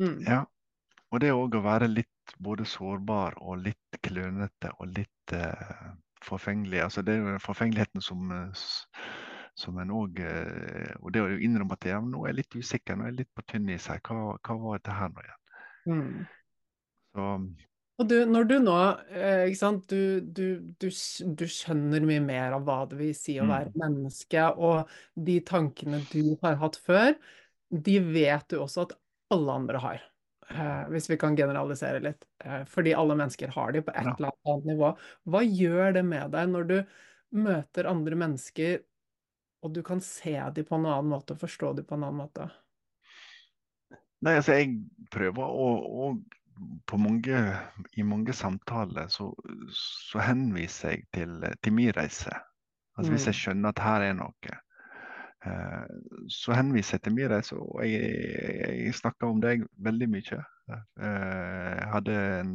[0.00, 0.18] Mm.
[0.26, 0.42] Ja.
[1.14, 5.92] Og det òg å være litt både sårbar og litt klønete og litt uh,
[6.24, 6.80] forfengelig.
[6.82, 8.66] Altså det er jo forfengeligheten som, uh,
[9.54, 12.98] som en òg eh, Og det å innrømme at men nå er jeg litt usikker,
[12.98, 14.02] nå er jeg litt på tynn is her.
[14.02, 15.43] Hva, hva var dette her nå igjen?
[15.86, 16.24] Mm.
[17.14, 17.38] Så
[17.98, 18.74] Og du, når du nå,
[19.14, 23.44] eh, sant, du, du, du, du skjønner mye mer av hva det vil si å
[23.46, 23.52] Mm.
[23.52, 27.14] være menneske, og de tankene du har hatt før,
[27.70, 28.96] de vet du også at
[29.34, 30.02] alle andre har.
[30.50, 32.26] Eh, hvis vi kan generalisere litt.
[32.44, 34.90] Eh, fordi alle mennesker har de på et eller annet nivå.
[35.30, 36.76] Hva gjør det med deg når du
[37.46, 38.82] møter andre mennesker,
[39.64, 42.20] og du kan se dem på en annen måte og forstå dem på en annen
[42.26, 42.50] måte?
[44.24, 44.78] Nei, altså jeg
[45.12, 45.68] prøver å,
[46.04, 46.08] å
[46.86, 47.38] på mange,
[47.98, 49.26] I mange samtaler så,
[49.74, 51.32] så henviser jeg til,
[51.64, 52.30] til min reise.
[52.96, 53.40] Altså Hvis jeg Mm.
[53.40, 54.54] skjønner at her er noe.
[55.44, 55.96] Eh,
[56.30, 58.14] så henviser jeg til min reise, og jeg,
[58.86, 60.38] jeg snakker om deg veldig mye.
[60.70, 62.54] Eh, jeg hadde en,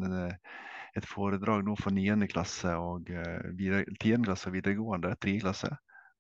[0.97, 2.26] et foredrag nå for 9.
[2.32, 4.24] klasse og 10.
[4.26, 5.36] klasse og videregående, 3.
[5.43, 5.70] klasse,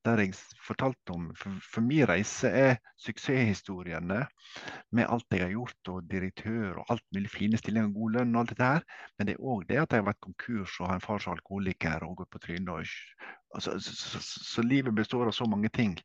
[0.05, 4.19] der jeg fortalte om For, for min reise er suksesshistoriene
[4.95, 8.35] med alt jeg har gjort, og direktør og alt mulig fine stillinger, og god lønn
[8.35, 8.85] og alt dette her.
[9.17, 11.35] Men det er òg det at jeg har vært konkurs og har en far som
[11.35, 12.93] alkoholiker og gått på trynet.
[13.55, 15.97] Altså, så, så, så, så, livet består av så mange ting.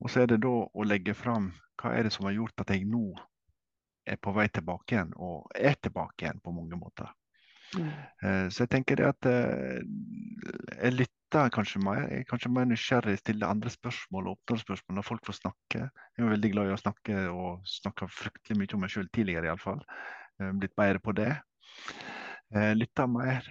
[0.00, 2.72] Og så er det da å legge fram hva er det som har gjort at
[2.74, 3.08] jeg nå
[4.10, 7.10] er på vei tilbake igjen, og er tilbake igjen på mange måter.
[7.76, 7.90] Mm.
[8.26, 9.82] Eh, så jeg tenker det at eh,
[10.80, 12.06] jeg lytter kanskje mer.
[12.10, 15.82] Jeg er kanskje mer nysgjerrig, stiller andre spørsmål og spørsmål når folk får snakke.
[16.16, 19.50] Jeg er veldig glad i å snakke og snakka fryktelig mye om meg sjøl tidligere
[19.50, 19.84] iallfall.
[20.40, 21.30] Eh, blitt bedre på det.
[22.50, 23.44] Lytte mer,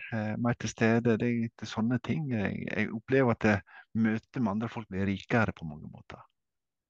[0.43, 1.13] mer til stede.
[1.21, 2.25] Det er sånne ting.
[2.33, 3.63] Jeg, jeg opplever at
[3.95, 6.19] møtet med andre folk blir rikere på mange måter.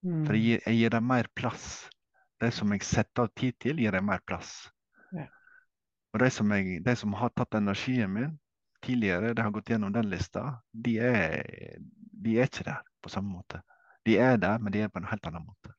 [0.02, 0.24] Mm.
[0.26, 1.68] For jeg gir, jeg gir dem mer plass.
[2.42, 4.72] Det som jeg setter av tid til, gir dem mer plass.
[6.14, 8.32] Og de som, jeg, de som, har tatt energien min
[8.90, 11.78] tidligere, de har gått gjennom den lista, de er,
[12.12, 13.62] de er, ikke der på samme måte.
[14.08, 15.76] De er der, men de er på en helt annen måte.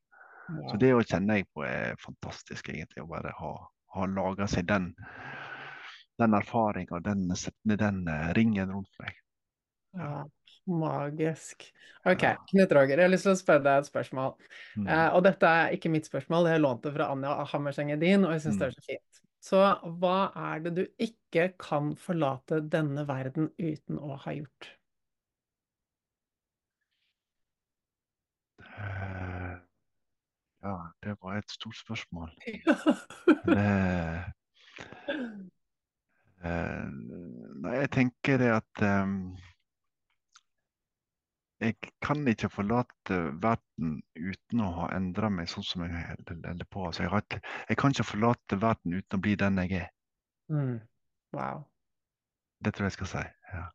[0.50, 0.66] Ja.
[0.70, 3.02] Så det å kjenne jeg på er fantastisk, egentlig.
[3.02, 3.52] Å bare ha,
[3.96, 4.90] ha laga seg den,
[6.20, 7.26] den erfaringa, den,
[7.70, 9.18] den uh, ringen rundt meg.
[9.98, 10.24] Ja,
[10.70, 11.66] magisk.
[12.06, 14.36] OK, Knut Roger, jeg har lyst til å spørre deg et spørsmål.
[14.78, 14.86] Mm.
[14.86, 18.24] Eh, og dette er ikke mitt spørsmål, det er lånt det fra Anja Hammerseng Edin,
[18.28, 18.60] og jeg syns mm.
[18.60, 19.20] det er så fint.
[19.40, 19.60] Så
[20.00, 24.68] hva er det du ikke kan forlate denne verden uten å ha gjort?
[28.60, 29.56] Uh,
[30.60, 30.74] ja,
[31.04, 32.34] det var et stort spørsmål.
[33.48, 33.64] det,
[36.44, 36.84] uh,
[37.64, 39.16] nei, jeg tenker det at um,
[41.60, 46.86] jeg kan ikke forlate verden uten å ha endra meg sånn som jeg holder på.
[46.88, 47.24] Altså, jeg, har,
[47.68, 49.90] jeg, kan ikke forlate verden uten å bli den jeg er.
[50.52, 50.78] Mm.
[51.36, 51.66] Wow.
[52.64, 53.24] Det tror jeg jeg skal si.
[53.52, 53.66] Ja.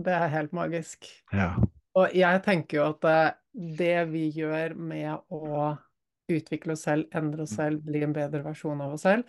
[0.00, 1.08] Det er helt magisk.
[1.32, 1.54] Ja.
[1.98, 3.32] Og jeg tenker jo at eh,
[3.80, 5.72] det vi gjør med å
[6.30, 9.26] utvikle oss selv, endre oss selv, bli en bedre versjon av oss selv,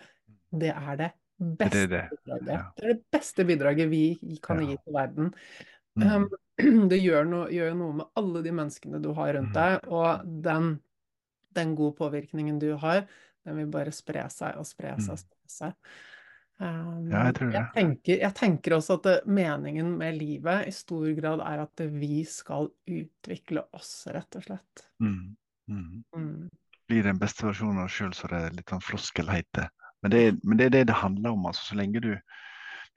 [0.51, 1.11] det er det
[1.41, 2.03] beste det er det.
[2.11, 2.51] bidraget.
[2.53, 2.63] Ja.
[2.75, 4.05] Det er det beste bidraget vi
[4.43, 5.31] kan gi til verden.
[5.97, 6.07] Mm.
[6.07, 6.27] Um,
[6.91, 9.57] det gjør noe, gjør noe, med alle de menneskene du har rundt mm.
[9.57, 10.71] deg, og den,
[11.57, 13.05] den gode påvirkningen du har,
[13.47, 15.25] den vil bare spre seg og spre seg og mm.
[15.25, 15.77] spre seg.
[16.61, 17.57] Um, ja, jeg tror det.
[17.57, 21.81] Jeg tenker, jeg tenker, også at det, meningen med livet i stor grad er at
[21.89, 24.83] vi skal utvikle oss, rett og slett.
[25.01, 25.31] Mm.
[25.71, 26.03] Mm.
[26.13, 26.51] Mm.
[26.91, 29.71] Blir den beste versjonen av oss sjøl, så det er litt sånn floskelheite.
[30.05, 31.47] Men men det er det det handler om.
[31.49, 32.13] altså Så lenge du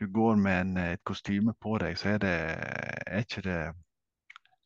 [0.00, 2.36] du går med en, et kostyme på deg, så er det,
[3.06, 3.58] er det,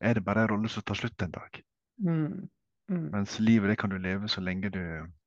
[0.01, 1.61] er det bare en rolle som tar slutt en dag.
[1.99, 2.49] Mm.
[2.89, 3.11] Mm.
[3.13, 4.81] Mens livet det kan du leve så lenge du,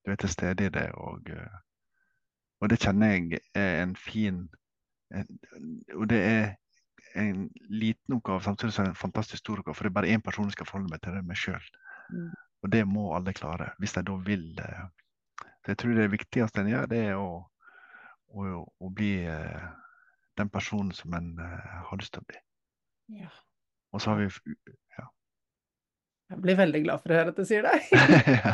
[0.05, 0.89] du er til stede i det.
[0.93, 1.29] Og,
[2.61, 4.47] og, det kjenner jeg er en fin
[5.13, 5.39] en,
[5.95, 6.55] Og det er
[7.15, 9.75] en liten oppgave, samtidig som det er en fantastisk stor oppgave.
[9.75, 11.69] For det er bare én person som skal forholde meg til det meg sjøl.
[12.09, 12.31] Mm.
[12.63, 14.47] Og det må alle klare, hvis de da vil.
[15.37, 17.45] Så jeg tror det viktigste en gjør, det er å,
[18.33, 19.13] å, å bli
[20.41, 22.41] den personen som en uh, har lyst til å bli.
[23.21, 23.31] Ja.
[23.91, 24.27] Og så har vi
[24.97, 25.07] ja.
[26.31, 27.73] Jeg blir veldig glad for å høre at du sier det.
[28.31, 28.53] ja.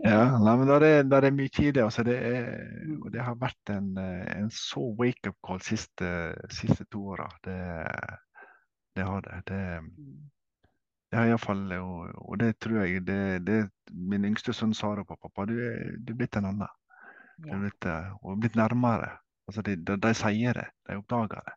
[0.00, 0.22] ja.
[0.40, 1.82] Nei, men der er, der er mye i det.
[1.84, 2.46] Altså det er,
[2.86, 3.02] mm.
[3.02, 6.08] og det har vært en, eh, en så wake-up call siste,
[6.48, 7.28] siste to åra.
[7.44, 7.58] Det,
[8.96, 9.42] det, har det.
[9.52, 9.60] Det,
[11.12, 13.60] ja, i har iallfall og, og det tror jeg det, det
[13.92, 15.44] Min yngste sønn sa det på pappa.
[15.46, 16.72] Du du er blitt en annen.
[17.36, 19.18] Du er blitt, eh, og blitt nærmere.
[19.46, 21.54] Altså de, de, de, sier det, de oppdager det.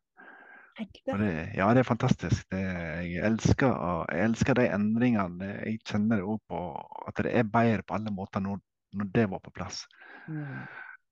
[1.10, 2.46] det ja, det er fantastisk.
[2.54, 3.74] Det, jeg, elsker,
[4.14, 5.50] jeg, elsker, de endringene.
[5.66, 6.62] Jeg kjenner det òg på
[7.10, 8.62] at det er bedre på alle måter når,
[8.94, 9.82] når det var på plass.
[10.28, 10.62] Mm.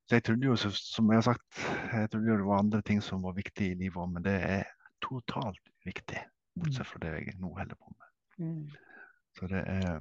[0.07, 3.01] Så jeg trodde jo, som jeg har sagt, jeg trodde jo det var andre ting
[3.03, 4.69] som var viktig i livet òg, men det er
[5.03, 6.21] totalt viktig.
[6.57, 6.91] Bortsett mm.
[6.91, 8.13] fra det jeg nå holder på med.
[8.38, 8.61] Mm.
[9.36, 9.99] Så det er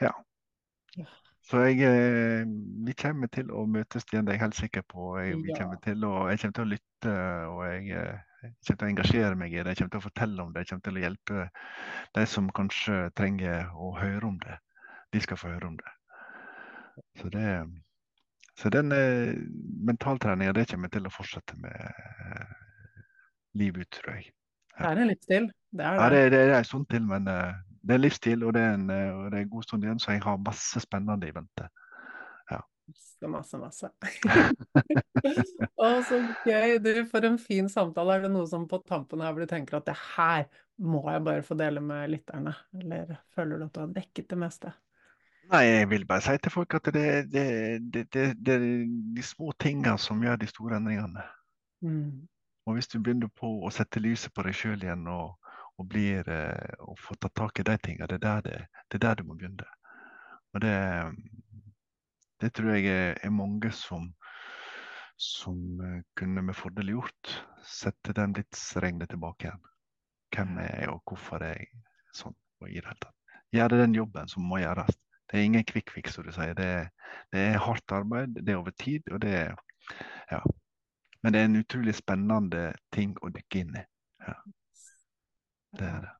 [0.00, 0.14] ja.
[0.96, 1.06] ja.
[1.42, 2.42] Så jeg, eh,
[2.86, 5.12] vi kommer til å møtes igjen, det er jeg helt sikker på.
[5.18, 7.14] Jeg, vi kommer til å, jeg kommer til å lytte,
[7.50, 9.72] og jeg, eh, jeg, kommer til å engasjere meg i det.
[9.72, 10.64] Jeg kommer til å fortelle om det.
[10.64, 11.46] Jeg kommer til å hjelpe
[12.18, 14.58] de som kanskje trenger å høre om det.
[15.14, 15.94] De skal få høre om det.
[17.16, 17.46] Så, det,
[18.60, 19.32] så den eh,
[19.88, 21.80] mentaltreninga det kommer jeg til å fortsette med
[23.58, 24.30] livet ut, tror jeg.
[24.76, 25.50] Det er en livsstil.
[25.72, 26.04] Det er det.
[26.04, 27.26] Ja, det, det er en sånn til, men
[27.80, 30.00] det er livsstil, og det er, en, eh, og det er en god stund igjen,
[30.02, 31.68] så jeg har masse spennende i vente.
[32.50, 32.60] Ja.
[32.90, 33.90] Masse, masse, masse.
[35.80, 36.76] Å, så gøy.
[36.84, 38.18] Du, for en fin samtale.
[38.18, 40.46] Er det noe som på tampen her hvor du tenker at det her
[40.80, 44.40] må jeg bare få dele med lytterne, eller føler du at du har dekket det
[44.40, 44.72] meste?
[45.50, 47.04] Nei, jeg vil bare si til folk at det,
[47.34, 48.66] er
[49.16, 51.24] de små tingene som gjør de store endringene.
[51.82, 52.28] Mm.
[52.68, 55.32] Og hvis du begynner på å sette lyset på deg sjøl igjen og,
[55.80, 58.56] og, blir, eh, og får ta tak i de tingene, det er det,
[58.88, 59.68] det er der du må begynne.
[60.52, 60.76] Og det,
[62.42, 64.10] det tror jeg er, er mange som,
[65.16, 67.32] som eh, kunne med fordel gjort.
[67.64, 69.64] Sette den livsregnet tilbake igjen.
[70.36, 71.72] Hvem er jeg, og hvorfor er jeg
[72.14, 72.36] sånn?
[72.60, 73.16] Og i det hele tatt.
[73.56, 74.92] Gjøre den jobben som må gjøres.
[75.30, 76.52] Det er ingen quick fix, som du sier.
[76.58, 76.90] Det,
[77.32, 79.54] det, er hardt arbeid, det er over tid, og det er
[80.30, 80.42] Ja.
[81.22, 83.82] Men det er en utrolig spennende ting å dykke inn i.
[84.24, 84.34] Ja.
[85.78, 86.14] Det er det.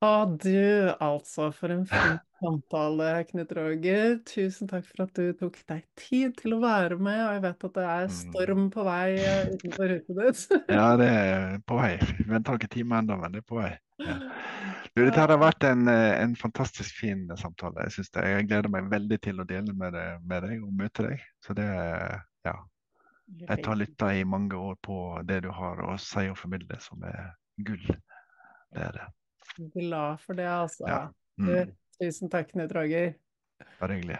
[0.00, 4.14] Å du, altså, for en fin samtale, Knut Roger.
[4.24, 7.66] Tusen takk for at du tok deg tid til å være med, og jeg vet
[7.68, 10.54] at det er storm på vei eh, utenfor huset ditt.
[10.78, 11.92] ja, det er på vei.
[12.16, 13.74] Vi venter ikke time ennå, men det er på vei.
[14.00, 14.16] Ja.
[14.94, 17.84] Du, dette har vært en, eh, en, fantastisk fin samtale.
[17.84, 18.24] Jeg, synes det.
[18.32, 21.28] jeg gleder meg veldig til å dele med, det, med deg og møte deg.
[21.44, 21.68] Så det,
[22.48, 22.56] ja.
[23.44, 24.96] Jeg tar lytta i mange år på
[25.28, 27.34] det du har å si og formidle, som er
[27.64, 27.86] gull.
[28.72, 29.06] Det er det.
[29.74, 30.86] Glad for det, altså.
[30.88, 31.00] Ja.
[31.38, 31.72] Du, Mm.
[32.00, 33.14] tusen takk, Knut Roger.
[33.80, 34.18] Bare hyggelig.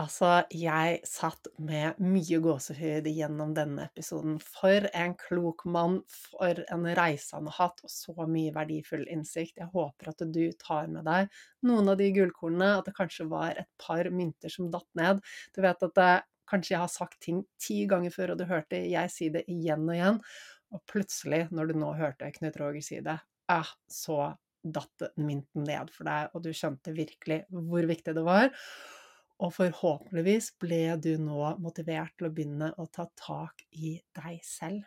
[0.00, 4.38] Altså, jeg satt med mye gåsehud gjennom denne episoden.
[4.40, 9.58] For en klok mann, for en reise han har hatt, og så mye verdifull innsikt.
[9.60, 11.28] Jeg håper at du tar med deg
[11.68, 15.20] noen av de gullkornene, at det kanskje var et par mynter som datt ned.
[15.54, 18.80] Du vet at det, kanskje jeg har sagt ting ti ganger før, og du hørte
[18.90, 20.20] jeg si det igjen og igjen.
[20.74, 23.16] Og plutselig, når du nå hørte Knut Roger si det,
[23.50, 28.50] ah, så datt mynten ned for deg, og du skjønte virkelig hvor viktig det var.
[29.40, 34.84] Og forhåpentligvis ble du nå motivert til å begynne å ta tak i deg selv.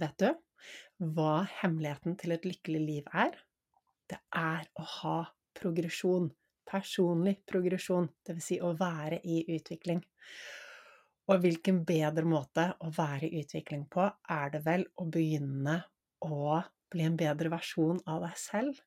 [0.00, 0.30] Vet du
[1.16, 3.36] hva hemmeligheten til et lykkelig liv er?
[4.08, 5.18] Det er å ha
[5.56, 6.30] progresjon.
[6.66, 8.42] Personlig progresjon, dvs.
[8.42, 10.00] Si å være i utvikling.
[11.26, 15.80] Og hvilken bedre måte å være i utvikling på er det vel å begynne
[16.22, 16.60] å
[16.92, 18.82] bli en bedre versjon av deg selv?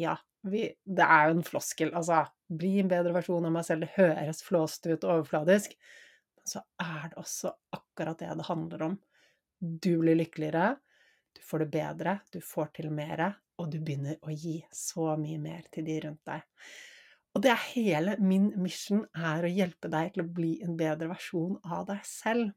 [0.00, 2.24] Ja, vi, det er jo en floskel, altså.
[2.50, 3.86] Bli en bedre versjon av meg selv.
[3.86, 5.76] Det høres flåst ut og overfladisk,
[6.34, 8.96] men så er det også akkurat det det handler om.
[9.62, 10.74] Du blir lykkeligere,
[11.34, 13.22] du får det bedre, du får til mer,
[13.62, 16.42] og du begynner å gi så mye mer til de rundt deg.
[17.34, 21.10] Og det er hele min mission, er å hjelpe deg til å bli en bedre
[21.10, 22.52] versjon av deg selv.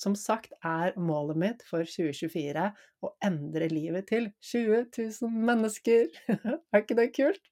[0.00, 2.68] Som sagt er målet mitt for 2024
[3.04, 6.06] å endre livet til 20 000 mennesker.
[6.72, 7.42] er ikke det kult?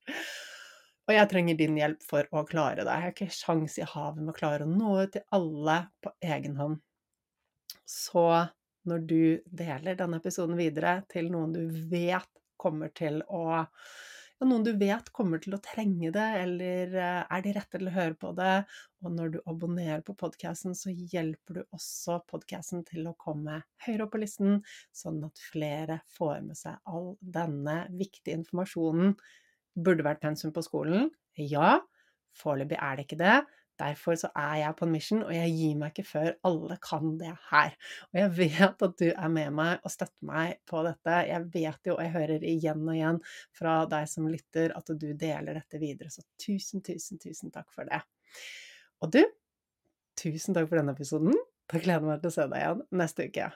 [1.08, 2.94] Og jeg trenger din hjelp for å klare det.
[2.94, 6.12] Jeg har ikke sjans i havet med å klare å nå ut til alle på
[6.24, 6.80] egen hånd.
[7.88, 8.24] Så
[8.88, 12.28] når du deler denne episoden videre til noen du vet
[12.60, 13.64] kommer til å
[14.38, 17.90] ja, noen du vet kommer til å trenge det, eller eh, er de rette til
[17.90, 18.54] å høre på det.
[19.02, 24.06] Og når du abonnerer på podkasten, så hjelper du også podkasten til å komme høyere
[24.06, 24.60] opp på listen,
[24.94, 29.16] sånn at flere får med seg all denne viktige informasjonen.
[29.78, 31.10] Burde vært pensum på skolen?
[31.38, 31.78] Ja.
[32.38, 33.36] Foreløpig er det ikke det.
[33.78, 37.14] Derfor så er jeg på en mission, og jeg gir meg ikke før alle kan
[37.20, 37.76] det her.
[38.10, 41.18] Og jeg vet at du er med meg og støtter meg på dette.
[41.30, 43.20] Jeg vet jo, og jeg hører igjen og igjen
[43.56, 46.10] fra deg som lytter, at du deler dette videre.
[46.10, 48.02] Så tusen, tusen, tusen takk for det.
[49.04, 49.22] Og du,
[50.18, 51.38] tusen takk for denne episoden.
[51.68, 53.52] Da gleder jeg meg til å se deg igjen neste uke.